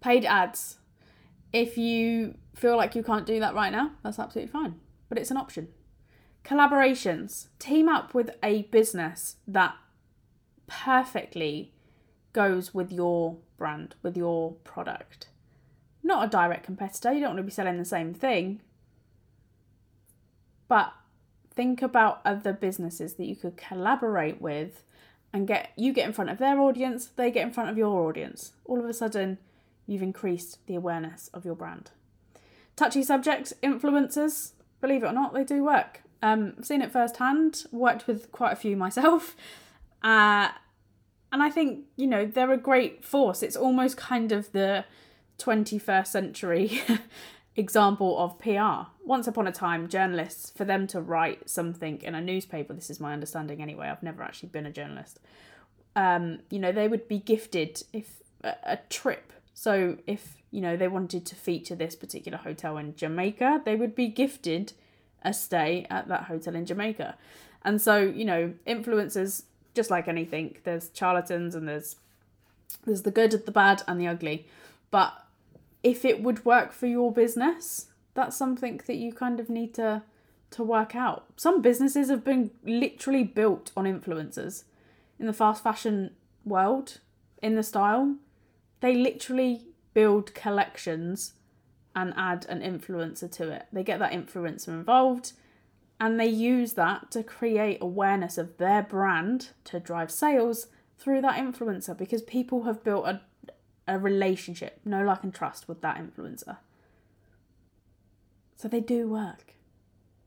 Paid 0.00 0.24
ads. 0.24 0.78
If 1.52 1.76
you 1.76 2.36
feel 2.54 2.76
like 2.76 2.94
you 2.94 3.02
can't 3.02 3.26
do 3.26 3.40
that 3.40 3.54
right 3.54 3.72
now, 3.72 3.92
that's 4.02 4.18
absolutely 4.18 4.52
fine, 4.52 4.76
but 5.08 5.18
it's 5.18 5.30
an 5.30 5.36
option. 5.36 5.68
Collaborations. 6.44 7.48
Team 7.58 7.88
up 7.88 8.14
with 8.14 8.30
a 8.42 8.62
business 8.64 9.36
that 9.46 9.74
perfectly 10.66 11.72
goes 12.32 12.72
with 12.72 12.90
your 12.90 13.36
brand, 13.56 13.94
with 14.02 14.16
your 14.16 14.52
product 14.64 15.28
not 16.02 16.26
a 16.26 16.30
direct 16.30 16.64
competitor, 16.64 17.12
you 17.12 17.20
don't 17.20 17.30
want 17.30 17.38
to 17.38 17.44
be 17.44 17.50
selling 17.50 17.78
the 17.78 17.84
same 17.84 18.12
thing. 18.12 18.60
But 20.68 20.92
think 21.54 21.82
about 21.82 22.20
other 22.24 22.52
businesses 22.52 23.14
that 23.14 23.26
you 23.26 23.36
could 23.36 23.56
collaborate 23.56 24.40
with 24.40 24.84
and 25.32 25.46
get 25.46 25.70
you 25.76 25.92
get 25.92 26.06
in 26.06 26.12
front 26.12 26.30
of 26.30 26.38
their 26.38 26.60
audience, 26.60 27.06
they 27.06 27.30
get 27.30 27.46
in 27.46 27.52
front 27.52 27.70
of 27.70 27.78
your 27.78 28.08
audience. 28.08 28.52
All 28.64 28.80
of 28.80 28.86
a 28.86 28.92
sudden, 28.92 29.38
you've 29.86 30.02
increased 30.02 30.58
the 30.66 30.74
awareness 30.74 31.28
of 31.34 31.44
your 31.44 31.54
brand. 31.54 31.90
Touchy 32.76 33.02
subjects, 33.02 33.52
influencers, 33.62 34.52
believe 34.80 35.02
it 35.02 35.06
or 35.06 35.12
not, 35.12 35.34
they 35.34 35.44
do 35.44 35.64
work. 35.64 36.02
Um, 36.22 36.54
I've 36.58 36.66
seen 36.66 36.82
it 36.82 36.92
firsthand, 36.92 37.64
worked 37.72 38.06
with 38.06 38.30
quite 38.32 38.52
a 38.52 38.56
few 38.56 38.76
myself. 38.76 39.36
Uh, 40.04 40.48
and 41.30 41.44
I 41.44 41.48
think, 41.48 41.84
you 41.94 42.08
know, 42.08 42.26
they're 42.26 42.50
a 42.50 42.56
great 42.56 43.04
force. 43.04 43.40
It's 43.40 43.54
almost 43.54 43.96
kind 43.96 44.32
of 44.32 44.50
the 44.50 44.84
21st 45.38 46.06
century 46.08 46.82
example 47.56 48.18
of 48.18 48.38
PR. 48.38 48.90
Once 49.04 49.26
upon 49.26 49.46
a 49.46 49.52
time, 49.52 49.88
journalists, 49.88 50.50
for 50.50 50.64
them 50.64 50.86
to 50.88 51.00
write 51.00 51.48
something 51.48 52.02
in 52.02 52.14
a 52.14 52.20
newspaper, 52.20 52.72
this 52.74 52.90
is 52.90 53.00
my 53.00 53.12
understanding 53.12 53.62
anyway, 53.62 53.88
I've 53.88 54.02
never 54.02 54.22
actually 54.22 54.50
been 54.50 54.66
a 54.66 54.72
journalist, 54.72 55.20
um, 55.96 56.40
you 56.50 56.58
know, 56.58 56.72
they 56.72 56.88
would 56.88 57.08
be 57.08 57.18
gifted 57.18 57.82
if 57.92 58.22
a, 58.42 58.54
a 58.64 58.78
trip. 58.88 59.32
So 59.54 59.98
if, 60.06 60.36
you 60.50 60.60
know, 60.60 60.76
they 60.76 60.88
wanted 60.88 61.26
to 61.26 61.34
feature 61.34 61.74
this 61.74 61.94
particular 61.94 62.38
hotel 62.38 62.76
in 62.78 62.96
Jamaica, 62.96 63.62
they 63.64 63.76
would 63.76 63.94
be 63.94 64.08
gifted 64.08 64.72
a 65.22 65.32
stay 65.32 65.86
at 65.90 66.08
that 66.08 66.24
hotel 66.24 66.54
in 66.54 66.66
Jamaica. 66.66 67.16
And 67.64 67.80
so, 67.80 67.98
you 67.98 68.24
know, 68.24 68.54
influencers 68.66 69.44
just 69.74 69.90
like 69.90 70.08
anything, 70.08 70.56
there's 70.64 70.90
charlatans 70.92 71.54
and 71.54 71.68
there's 71.68 71.96
there's 72.84 73.02
the 73.02 73.10
good, 73.10 73.30
the 73.44 73.52
bad, 73.52 73.82
and 73.86 74.00
the 74.00 74.08
ugly. 74.08 74.46
But 74.90 75.12
if 75.82 76.04
it 76.04 76.22
would 76.22 76.44
work 76.44 76.72
for 76.72 76.86
your 76.86 77.12
business, 77.12 77.86
that's 78.14 78.36
something 78.36 78.80
that 78.86 78.96
you 78.96 79.12
kind 79.12 79.40
of 79.40 79.48
need 79.48 79.74
to 79.74 80.02
to 80.50 80.62
work 80.62 80.94
out. 80.94 81.24
Some 81.36 81.62
businesses 81.62 82.10
have 82.10 82.24
been 82.24 82.50
literally 82.64 83.24
built 83.24 83.72
on 83.76 83.84
influencers. 83.84 84.64
In 85.18 85.26
the 85.26 85.32
fast 85.32 85.62
fashion 85.62 86.10
world, 86.44 86.98
in 87.40 87.54
the 87.54 87.62
style, 87.62 88.16
they 88.82 88.96
literally 88.96 89.62
build 89.94 90.34
collections 90.34 91.34
and 91.94 92.12
add 92.16 92.44
an 92.48 92.60
influencer 92.60 93.30
to 93.30 93.50
it. 93.50 93.66
They 93.72 93.84
get 93.84 94.00
that 94.00 94.12
influencer 94.12 94.68
involved 94.68 95.32
and 96.00 96.18
they 96.18 96.26
use 96.26 96.72
that 96.72 97.10
to 97.12 97.22
create 97.22 97.78
awareness 97.80 98.36
of 98.36 98.58
their 98.58 98.82
brand 98.82 99.50
to 99.64 99.78
drive 99.78 100.10
sales 100.10 100.66
through 100.98 101.20
that 101.22 101.36
influencer 101.36 101.96
because 101.96 102.22
people 102.22 102.64
have 102.64 102.82
built 102.82 103.06
a, 103.06 103.20
a 103.86 103.98
relationship, 103.98 104.80
no 104.84 105.02
like 105.02 105.22
and 105.22 105.32
trust 105.32 105.68
with 105.68 105.80
that 105.82 105.96
influencer. 105.96 106.56
So 108.56 108.66
they 108.66 108.80
do 108.80 109.08
work. 109.08 109.54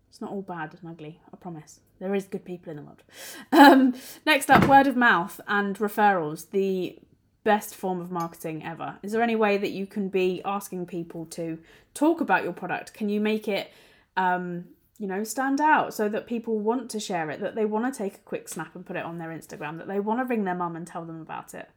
It's 0.09 0.21
not 0.21 0.31
all 0.31 0.41
bad 0.41 0.77
and 0.79 0.89
ugly, 0.89 1.19
I 1.33 1.35
promise. 1.35 1.81
There 1.99 2.15
is 2.15 2.25
good 2.25 2.45
people 2.45 2.71
in 2.71 2.77
the 2.77 2.83
world. 2.83 3.03
Um, 3.51 3.95
next 4.25 4.49
up, 4.49 4.67
word 4.67 4.87
of 4.87 4.95
mouth 4.95 5.41
and 5.47 5.77
referrals. 5.77 6.49
The 6.51 6.99
best 7.45 7.73
form 7.75 8.01
of 8.01 8.11
marketing 8.11 8.65
ever? 8.65 8.97
Is 9.01 9.13
there 9.13 9.21
any 9.21 9.37
way 9.37 9.57
that 9.57 9.71
you 9.71 9.85
can 9.85 10.09
be 10.09 10.41
asking 10.43 10.87
people 10.87 11.25
to 11.27 11.57
talk 11.93 12.19
about 12.19 12.43
your 12.43 12.51
product? 12.51 12.93
Can 12.93 13.07
you 13.07 13.21
make 13.21 13.47
it, 13.47 13.71
um, 14.17 14.65
you 14.99 15.07
know, 15.07 15.23
stand 15.23 15.61
out 15.61 15.93
so 15.93 16.09
that 16.09 16.27
people 16.27 16.59
want 16.59 16.91
to 16.91 16.99
share 16.99 17.29
it, 17.29 17.39
that 17.39 17.55
they 17.55 17.63
want 17.63 17.91
to 17.91 17.97
take 17.97 18.15
a 18.15 18.19
quick 18.19 18.49
snap 18.49 18.75
and 18.75 18.85
put 18.85 18.97
it 18.97 19.05
on 19.05 19.19
their 19.19 19.29
Instagram, 19.29 19.77
that 19.77 19.87
they 19.87 20.01
want 20.01 20.19
to 20.19 20.25
ring 20.25 20.43
their 20.43 20.55
mum 20.55 20.75
and 20.75 20.85
tell 20.85 21.05
them 21.05 21.21
about 21.21 21.53
it? 21.53 21.69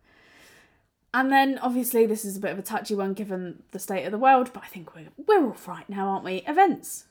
And 1.13 1.31
then 1.31 1.59
obviously 1.59 2.07
this 2.07 2.25
is 2.25 2.37
a 2.37 2.41
bit 2.41 2.53
of 2.53 2.59
a 2.59 2.63
touchy 2.63 2.95
one 2.95 3.15
given 3.15 3.63
the 3.71 3.79
state 3.79 4.05
of 4.05 4.13
the 4.13 4.19
world, 4.19 4.51
but 4.53 4.65
I 4.65 4.69
think 4.69 4.95
we're 4.95 5.09
we're 5.27 5.45
all 5.45 5.57
right 5.67 5.89
now, 5.89 6.09
aren't 6.09 6.25
we? 6.25 6.43
Events. 6.47 7.05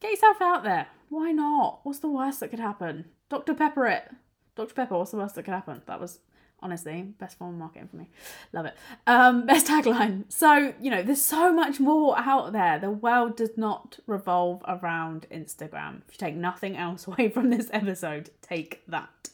Get 0.00 0.12
yourself 0.12 0.40
out 0.40 0.64
there. 0.64 0.86
Why 1.08 1.32
not? 1.32 1.80
What's 1.82 2.00
the 2.00 2.08
worst 2.08 2.40
that 2.40 2.50
could 2.50 2.60
happen? 2.60 3.06
Dr. 3.28 3.54
Pepper 3.54 3.86
it. 3.86 4.10
Dr. 4.56 4.74
Pepper, 4.74 4.98
what's 4.98 5.10
the 5.10 5.16
worst 5.16 5.34
that 5.34 5.44
could 5.44 5.54
happen? 5.54 5.82
That 5.86 6.00
was 6.00 6.20
honestly 6.64 7.02
best 7.20 7.38
form 7.38 7.52
of 7.52 7.58
marketing 7.58 7.88
for 7.88 7.96
me. 7.96 8.08
Love 8.52 8.66
it. 8.66 8.74
Um 9.06 9.46
best 9.46 9.66
tagline. 9.66 10.24
So 10.28 10.74
you 10.80 10.90
know 10.90 11.02
there's 11.02 11.22
so 11.22 11.52
much 11.52 11.78
more 11.78 12.18
out 12.18 12.52
there. 12.52 12.78
The 12.78 12.90
world 12.90 13.36
does 13.36 13.56
not 13.56 13.98
revolve 14.06 14.62
around 14.66 15.26
instagram. 15.30 16.00
If 16.08 16.14
you 16.14 16.18
take 16.18 16.34
nothing 16.34 16.76
else 16.76 17.06
away 17.06 17.28
from 17.28 17.50
this 17.50 17.68
episode 17.72 18.30
take 18.40 18.82
that. 18.88 19.28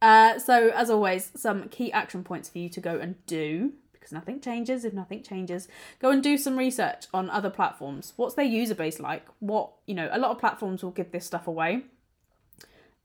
Uh 0.00 0.38
so 0.38 0.70
as 0.74 0.90
always 0.90 1.30
some 1.36 1.68
key 1.68 1.92
action 1.92 2.24
points 2.24 2.48
for 2.48 2.58
you 2.58 2.70
to 2.70 2.80
go 2.80 2.98
and 2.98 3.14
do 3.26 3.72
because 3.92 4.12
nothing 4.12 4.40
changes 4.40 4.84
if 4.84 4.94
nothing 4.94 5.22
changes. 5.22 5.68
Go 6.00 6.10
and 6.10 6.22
do 6.22 6.38
some 6.38 6.56
research 6.56 7.06
on 7.12 7.28
other 7.28 7.50
platforms. 7.50 8.14
What's 8.16 8.34
their 8.34 8.44
user 8.46 8.74
base 8.74 8.98
like? 8.98 9.26
What 9.40 9.72
you 9.86 9.94
know 9.94 10.08
a 10.10 10.18
lot 10.18 10.30
of 10.30 10.38
platforms 10.38 10.82
will 10.82 10.92
give 10.92 11.12
this 11.12 11.26
stuff 11.26 11.46
away. 11.46 11.82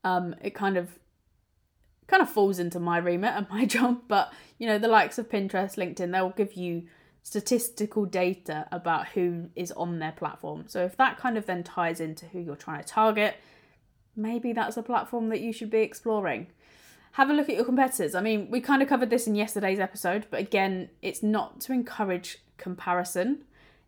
Um 0.02 0.34
it 0.40 0.54
kind 0.54 0.78
of 0.78 0.98
kind 2.12 2.22
of 2.22 2.28
falls 2.28 2.58
into 2.58 2.78
my 2.78 2.98
remit 2.98 3.32
and 3.34 3.48
my 3.48 3.64
job, 3.76 4.02
but 4.06 4.32
you 4.58 4.66
know, 4.66 4.78
the 4.78 4.88
likes 4.88 5.18
of 5.18 5.30
Pinterest, 5.30 5.76
LinkedIn, 5.76 6.12
they'll 6.12 6.30
give 6.30 6.54
you 6.54 6.84
statistical 7.22 8.04
data 8.04 8.66
about 8.70 9.08
who 9.08 9.48
is 9.56 9.72
on 9.72 9.98
their 9.98 10.12
platform. 10.12 10.64
So 10.66 10.84
if 10.84 10.96
that 10.98 11.16
kind 11.16 11.38
of 11.38 11.46
then 11.46 11.64
ties 11.64 12.00
into 12.00 12.26
who 12.26 12.40
you're 12.40 12.56
trying 12.56 12.82
to 12.82 12.86
target, 12.86 13.36
maybe 14.14 14.52
that's 14.52 14.76
a 14.76 14.82
platform 14.82 15.30
that 15.30 15.40
you 15.40 15.52
should 15.52 15.70
be 15.70 15.78
exploring. 15.78 16.48
Have 17.12 17.30
a 17.30 17.32
look 17.32 17.48
at 17.48 17.56
your 17.56 17.64
competitors. 17.64 18.14
I 18.14 18.20
mean, 18.20 18.50
we 18.50 18.60
kind 18.60 18.82
of 18.82 18.88
covered 18.88 19.10
this 19.10 19.26
in 19.26 19.34
yesterday's 19.34 19.80
episode, 19.80 20.26
but 20.30 20.40
again, 20.40 20.90
it's 21.00 21.22
not 21.22 21.60
to 21.62 21.72
encourage 21.72 22.38
comparison. 22.58 23.44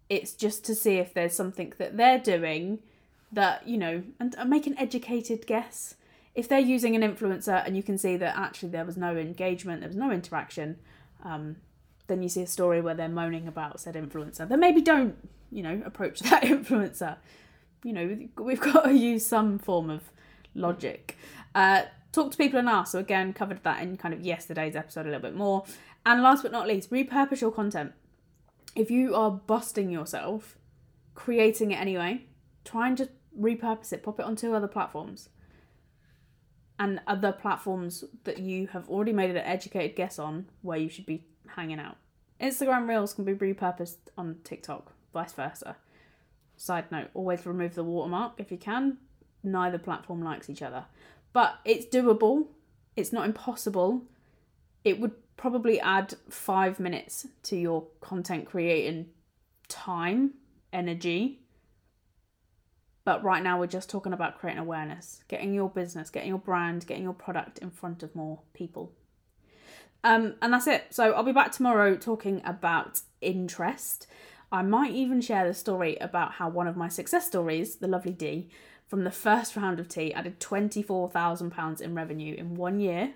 It's 0.08 0.32
just 0.32 0.64
to 0.66 0.74
see 0.74 0.96
if 0.96 1.12
there's 1.12 1.34
something 1.34 1.74
that 1.78 1.96
they're 1.98 2.18
doing 2.18 2.78
that, 3.32 3.68
you 3.68 3.76
know, 3.76 4.02
and 4.18 4.34
make 4.46 4.66
an 4.66 4.78
educated 4.78 5.46
guess 5.46 5.96
if 6.34 6.48
they're 6.48 6.58
using 6.58 6.96
an 6.96 7.02
influencer 7.02 7.64
and 7.64 7.76
you 7.76 7.82
can 7.82 7.96
see 7.96 8.16
that 8.16 8.36
actually 8.36 8.70
there 8.70 8.84
was 8.84 8.96
no 8.96 9.16
engagement, 9.16 9.80
there 9.80 9.88
was 9.88 9.96
no 9.96 10.10
interaction, 10.10 10.76
um, 11.22 11.56
then 12.06 12.22
you 12.22 12.28
see 12.28 12.42
a 12.42 12.46
story 12.46 12.80
where 12.80 12.94
they're 12.94 13.08
moaning 13.08 13.46
about 13.46 13.80
said 13.80 13.94
influencer, 13.94 14.48
then 14.48 14.60
maybe 14.60 14.80
don't, 14.80 15.16
you 15.50 15.62
know, 15.62 15.80
approach 15.86 16.20
that 16.30 16.42
influencer. 16.42 17.16
You 17.84 17.92
know, 17.92 18.18
we've 18.36 18.60
got 18.60 18.84
to 18.84 18.94
use 18.94 19.24
some 19.24 19.58
form 19.58 19.90
of 19.90 20.02
logic. 20.54 21.16
Uh, 21.54 21.82
talk 22.12 22.32
to 22.32 22.36
people 22.36 22.58
and 22.58 22.68
ask. 22.68 22.92
So 22.92 22.98
again, 22.98 23.32
covered 23.32 23.62
that 23.62 23.82
in 23.82 23.96
kind 23.96 24.12
of 24.12 24.20
yesterday's 24.22 24.74
episode 24.74 25.02
a 25.02 25.10
little 25.10 25.20
bit 25.20 25.36
more. 25.36 25.64
And 26.04 26.22
last 26.22 26.42
but 26.42 26.52
not 26.52 26.66
least, 26.66 26.90
repurpose 26.90 27.40
your 27.40 27.52
content. 27.52 27.92
If 28.74 28.90
you 28.90 29.14
are 29.14 29.30
busting 29.30 29.90
yourself, 29.90 30.58
creating 31.14 31.70
it 31.70 31.76
anyway, 31.76 32.24
try 32.64 32.88
and 32.88 32.96
just 32.96 33.10
repurpose 33.38 33.92
it, 33.92 34.02
pop 34.02 34.18
it 34.18 34.26
onto 34.26 34.52
other 34.54 34.66
platforms 34.66 35.28
and 36.78 37.00
other 37.06 37.32
platforms 37.32 38.04
that 38.24 38.38
you 38.38 38.66
have 38.68 38.88
already 38.88 39.12
made 39.12 39.30
an 39.30 39.36
educated 39.36 39.96
guess 39.96 40.18
on 40.18 40.46
where 40.62 40.78
you 40.78 40.88
should 40.88 41.06
be 41.06 41.24
hanging 41.46 41.78
out. 41.78 41.96
Instagram 42.40 42.88
Reels 42.88 43.14
can 43.14 43.24
be 43.24 43.34
repurposed 43.34 43.96
on 44.18 44.36
TikTok, 44.44 44.92
vice 45.12 45.32
versa. 45.32 45.76
Side 46.56 46.90
note, 46.90 47.10
always 47.14 47.46
remove 47.46 47.74
the 47.74 47.84
watermark 47.84 48.34
if 48.38 48.50
you 48.50 48.58
can. 48.58 48.98
Neither 49.42 49.78
platform 49.78 50.22
likes 50.22 50.50
each 50.50 50.62
other. 50.62 50.84
But 51.32 51.58
it's 51.64 51.86
doable, 51.86 52.46
it's 52.96 53.12
not 53.12 53.26
impossible. 53.26 54.02
It 54.84 55.00
would 55.00 55.12
probably 55.36 55.80
add 55.80 56.14
five 56.28 56.78
minutes 56.78 57.26
to 57.44 57.56
your 57.56 57.86
content 58.00 58.46
creating 58.46 59.06
time, 59.68 60.34
energy, 60.72 61.40
but 63.04 63.22
right 63.22 63.42
now, 63.42 63.58
we're 63.58 63.66
just 63.66 63.90
talking 63.90 64.12
about 64.12 64.38
creating 64.38 64.62
awareness, 64.62 65.22
getting 65.28 65.52
your 65.52 65.68
business, 65.68 66.08
getting 66.10 66.30
your 66.30 66.38
brand, 66.38 66.86
getting 66.86 67.02
your 67.02 67.12
product 67.12 67.58
in 67.58 67.70
front 67.70 68.02
of 68.02 68.14
more 68.14 68.40
people. 68.54 68.92
Um, 70.02 70.34
and 70.40 70.52
that's 70.52 70.66
it. 70.66 70.86
So 70.90 71.12
I'll 71.12 71.22
be 71.22 71.32
back 71.32 71.52
tomorrow 71.52 71.96
talking 71.96 72.40
about 72.44 73.00
interest. 73.20 74.06
I 74.50 74.62
might 74.62 74.92
even 74.92 75.20
share 75.20 75.46
the 75.46 75.54
story 75.54 75.96
about 75.96 76.32
how 76.32 76.48
one 76.48 76.66
of 76.66 76.76
my 76.76 76.88
success 76.88 77.26
stories, 77.26 77.76
the 77.76 77.88
lovely 77.88 78.12
D, 78.12 78.48
from 78.86 79.04
the 79.04 79.10
first 79.10 79.56
round 79.56 79.80
of 79.80 79.88
tea 79.88 80.12
added 80.14 80.40
£24,000 80.40 81.80
in 81.80 81.94
revenue 81.94 82.34
in 82.36 82.54
one 82.54 82.80
year 82.80 83.14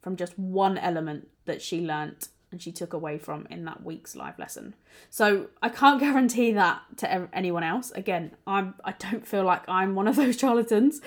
from 0.00 0.16
just 0.16 0.38
one 0.38 0.78
element 0.78 1.28
that 1.46 1.60
she 1.60 1.80
learnt 1.80 2.28
and 2.56 2.62
she 2.62 2.72
took 2.72 2.94
away 2.94 3.18
from 3.18 3.46
in 3.50 3.66
that 3.66 3.84
week's 3.84 4.16
live 4.16 4.38
lesson. 4.38 4.74
So 5.10 5.48
I 5.60 5.68
can't 5.68 6.00
guarantee 6.06 6.52
that 6.52 6.80
to 6.96 7.28
anyone 7.34 7.62
else. 7.62 7.90
Again, 7.90 8.30
I'm 8.46 8.72
I 8.82 8.92
don't 8.92 9.26
feel 9.26 9.44
like 9.44 9.68
I'm 9.68 9.94
one 9.94 10.08
of 10.08 10.16
those 10.22 10.38
charlatans. 10.38 11.02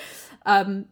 Um, 0.46 0.86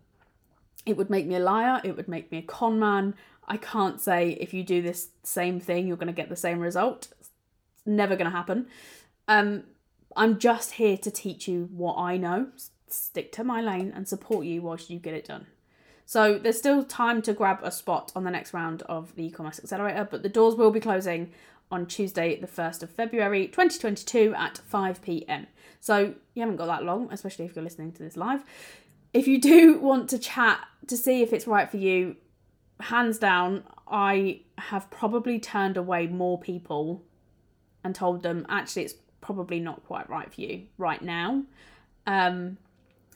it 0.84 0.98
would 0.98 1.12
make 1.12 1.28
me 1.28 1.36
a 1.36 1.39
liar. 1.39 1.80
It 1.84 1.96
would 1.96 2.08
make 2.08 2.32
me 2.32 2.39
a 2.39 2.41
con 2.41 2.80
man. 2.80 3.13
I 3.48 3.58
can't 3.58 4.02
say 4.02 4.32
if 4.41 4.52
you 4.52 4.63
do 4.63 4.82
this 4.82 5.10
same 5.22 5.60
thing, 5.60 5.88
you're 5.88 5.96
going 5.96 6.08
to 6.08 6.22
get 6.22 6.30
the 6.30 6.36
same 6.36 6.60
result. 6.60 7.10
It's 7.20 7.30
never 7.86 8.15
going 8.15 8.32
to 8.32 8.36
happen. 8.36 8.65
Um, 9.28 9.65
I'm 10.15 10.39
just 10.39 10.74
here 10.74 10.98
to 10.98 11.12
teach 11.12 11.48
you 11.48 11.70
what 11.72 11.98
I 11.98 12.17
know, 12.17 12.48
stick 12.88 13.32
to 13.34 13.43
my 13.43 13.62
lane, 13.62 13.93
and 13.96 14.08
support 14.08 14.48
you 14.48 14.63
whilst 14.63 14.89
you 14.89 14.98
get 14.98 15.13
it 15.13 15.26
done. 15.26 15.46
So 16.08 16.39
there's 16.39 16.58
still 16.58 16.86
time 16.86 17.22
to 17.24 17.34
grab 17.34 17.60
a 17.62 17.70
spot 17.70 18.13
on 18.15 18.24
the 18.24 18.32
next 18.32 18.54
round 18.54 18.82
of 18.84 19.13
the 19.15 19.26
e-commerce 19.26 19.60
accelerator, 19.60 20.08
but 20.10 20.24
the 20.24 20.30
doors 20.30 20.56
will 20.56 20.72
be 20.72 20.80
closing 20.80 21.34
on 21.70 21.86
Tuesday, 21.86 22.39
the 22.39 22.48
1st 22.48 22.82
of 22.82 22.89
February 22.89 23.48
2022 23.48 24.34
at 24.38 24.58
5 24.60 25.02
pm. 25.02 25.48
So 25.82 26.13
you 26.34 26.39
haven't 26.39 26.56
got 26.56 26.67
that 26.67 26.86
long, 26.86 27.10
especially 27.12 27.43
if 27.43 27.58
you're 27.58 27.63
listening 27.63 27.91
to 27.91 28.02
this 28.02 28.15
live. 28.15 28.46
If 29.13 29.28
you 29.28 29.41
do 29.41 29.80
want 29.82 30.10
to 30.12 30.17
chat 30.17 30.62
to 30.88 30.96
see 30.96 31.22
if 31.22 31.34
it's 31.34 31.46
right 31.46 31.70
for 31.70 31.76
you, 31.76 32.15
hands 32.80 33.17
down, 33.17 33.65
I 33.86 34.43
have 34.60 34.89
probably 34.89 35.39
turned 35.41 35.76
away 35.76 36.08
more 36.08 36.39
people 36.39 37.04
and 37.84 37.93
told 37.93 38.24
them 38.24 38.46
actually 38.48 38.84
it's 38.84 38.96
probably 39.20 39.60
not 39.60 39.86
quite 39.86 40.10
right 40.10 40.34
for 40.34 40.39
you 40.39 40.67
right 40.78 41.02
now 41.02 41.43
um, 42.06 42.58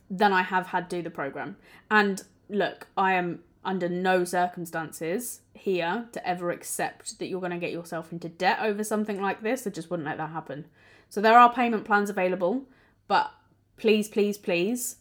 than 0.10 0.34
I 0.34 0.42
have 0.42 0.68
had 0.68 0.90
do 0.90 1.02
the 1.02 1.10
program. 1.10 1.56
And 1.90 2.22
look, 2.52 2.88
I 2.98 3.14
am 3.14 3.40
under 3.64 3.88
no 3.88 4.24
circumstances 4.24 5.42
here 5.54 6.06
to 6.12 6.28
ever 6.28 6.52
accept 6.52 7.20
that 7.20 7.28
you're 7.28 7.40
going 7.40 7.52
to 7.52 7.58
get 7.58 7.72
yourself 7.72 8.12
into 8.12 8.30
debt 8.30 8.60
over 8.62 8.84
something 8.84 9.22
like 9.22 9.44
this. 9.44 9.66
I 9.66 9.70
just 9.70 9.90
wouldn't 9.90 10.08
let 10.08 10.18
that 10.18 10.32
happen. 10.32 10.66
So 11.10 11.22
there 11.22 11.38
are 11.38 11.54
payment 11.54 11.86
plans 11.86 12.10
available, 12.10 12.64
but 13.08 13.32
please, 13.78 14.08
please, 14.08 14.38
please 14.38 14.98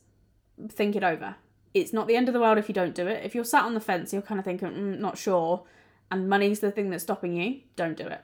think 0.68 0.96
it 0.96 1.04
over. 1.04 1.36
It's 1.72 1.92
not 1.92 2.06
the 2.06 2.16
end 2.16 2.28
of 2.28 2.34
the 2.34 2.40
world 2.40 2.58
if 2.58 2.68
you 2.68 2.74
don't 2.74 2.94
do 2.94 3.06
it. 3.06 3.24
If 3.24 3.34
you're 3.34 3.44
sat 3.44 3.64
on 3.64 3.74
the 3.74 3.80
fence, 3.80 4.12
you're 4.12 4.22
kind 4.22 4.38
of 4.38 4.44
thinking, 4.44 4.68
mm, 4.68 4.98
not 4.98 5.16
sure, 5.16 5.62
and 6.10 6.28
money's 6.28 6.60
the 6.60 6.72
thing 6.72 6.90
that's 6.90 7.04
stopping 7.04 7.36
you, 7.36 7.60
don't 7.76 7.96
do 7.96 8.06
it. 8.06 8.22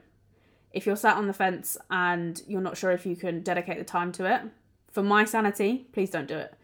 If 0.72 0.84
you're 0.84 0.96
sat 0.96 1.16
on 1.16 1.28
the 1.28 1.32
fence 1.32 1.78
and 1.90 2.42
you're 2.46 2.60
not 2.60 2.76
sure 2.76 2.90
if 2.90 3.06
you 3.06 3.16
can 3.16 3.42
dedicate 3.42 3.78
the 3.78 3.84
time 3.84 4.12
to 4.12 4.26
it, 4.26 4.42
for 4.90 5.02
my 5.02 5.24
sanity, 5.24 5.86
please 5.92 6.10
don't 6.10 6.28
do 6.28 6.36
it 6.36 6.54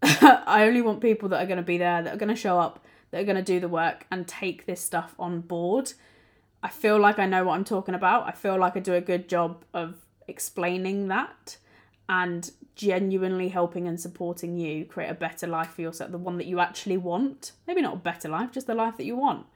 I 0.02 0.64
only 0.66 0.82
want 0.82 1.00
people 1.00 1.28
that 1.30 1.42
are 1.42 1.46
going 1.46 1.58
to 1.58 1.62
be 1.62 1.78
there, 1.78 2.02
that 2.02 2.14
are 2.14 2.18
going 2.18 2.28
to 2.28 2.36
show 2.36 2.58
up, 2.58 2.84
that 3.10 3.20
are 3.20 3.24
going 3.24 3.36
to 3.36 3.42
do 3.42 3.60
the 3.60 3.68
work 3.68 4.06
and 4.10 4.26
take 4.26 4.66
this 4.66 4.80
stuff 4.80 5.14
on 5.18 5.40
board. 5.40 5.92
I 6.62 6.68
feel 6.68 6.98
like 6.98 7.18
I 7.18 7.26
know 7.26 7.44
what 7.44 7.54
I'm 7.54 7.64
talking 7.64 7.94
about. 7.94 8.26
I 8.26 8.32
feel 8.32 8.58
like 8.58 8.76
I 8.76 8.80
do 8.80 8.94
a 8.94 9.00
good 9.00 9.28
job 9.28 9.64
of 9.72 9.96
explaining 10.26 11.08
that 11.08 11.56
and 12.08 12.50
genuinely 12.74 13.48
helping 13.48 13.86
and 13.86 14.00
supporting 14.00 14.56
you 14.56 14.84
create 14.84 15.10
a 15.10 15.14
better 15.14 15.46
life 15.46 15.70
for 15.70 15.82
yourself, 15.82 16.10
the 16.10 16.18
one 16.18 16.38
that 16.38 16.46
you 16.46 16.60
actually 16.60 16.96
want. 16.96 17.52
Maybe 17.66 17.82
not 17.82 17.94
a 17.94 17.98
better 17.98 18.28
life, 18.28 18.52
just 18.52 18.66
the 18.66 18.74
life 18.74 18.96
that 18.96 19.04
you 19.04 19.16
want. 19.16 19.46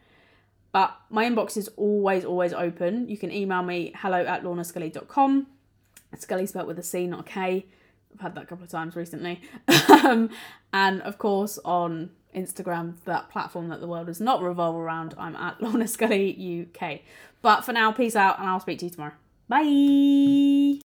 But 0.72 0.96
my 1.10 1.24
inbox 1.24 1.56
is 1.56 1.68
always, 1.76 2.24
always 2.24 2.52
open. 2.52 3.08
You 3.08 3.18
can 3.18 3.30
email 3.30 3.62
me 3.62 3.92
hello 3.96 4.24
at 4.24 4.42
lornascully.com. 4.42 5.46
Scully 6.18 6.46
spelled 6.46 6.66
with 6.66 6.78
a 6.78 6.82
C, 6.82 7.06
not 7.06 7.20
a 7.20 7.24
K. 7.24 7.66
I've 8.14 8.20
had 8.20 8.34
that 8.34 8.44
a 8.44 8.46
couple 8.46 8.64
of 8.64 8.70
times 8.70 8.96
recently. 8.96 9.40
um, 10.04 10.30
and 10.72 11.00
of 11.02 11.18
course, 11.18 11.58
on 11.64 12.10
Instagram, 12.34 12.94
that 13.04 13.30
platform 13.30 13.68
that 13.68 13.80
the 13.80 13.86
world 13.86 14.06
does 14.06 14.20
not 14.20 14.42
revolve 14.42 14.76
around, 14.76 15.14
I'm 15.18 15.36
at 15.36 15.60
Lorna 15.62 15.88
Scully 15.88 16.68
UK. 16.74 17.00
But 17.40 17.64
for 17.64 17.72
now, 17.72 17.92
peace 17.92 18.16
out, 18.16 18.38
and 18.38 18.48
I'll 18.48 18.60
speak 18.60 18.78
to 18.80 18.86
you 18.86 18.90
tomorrow. 18.90 19.14
Bye. 19.48 20.81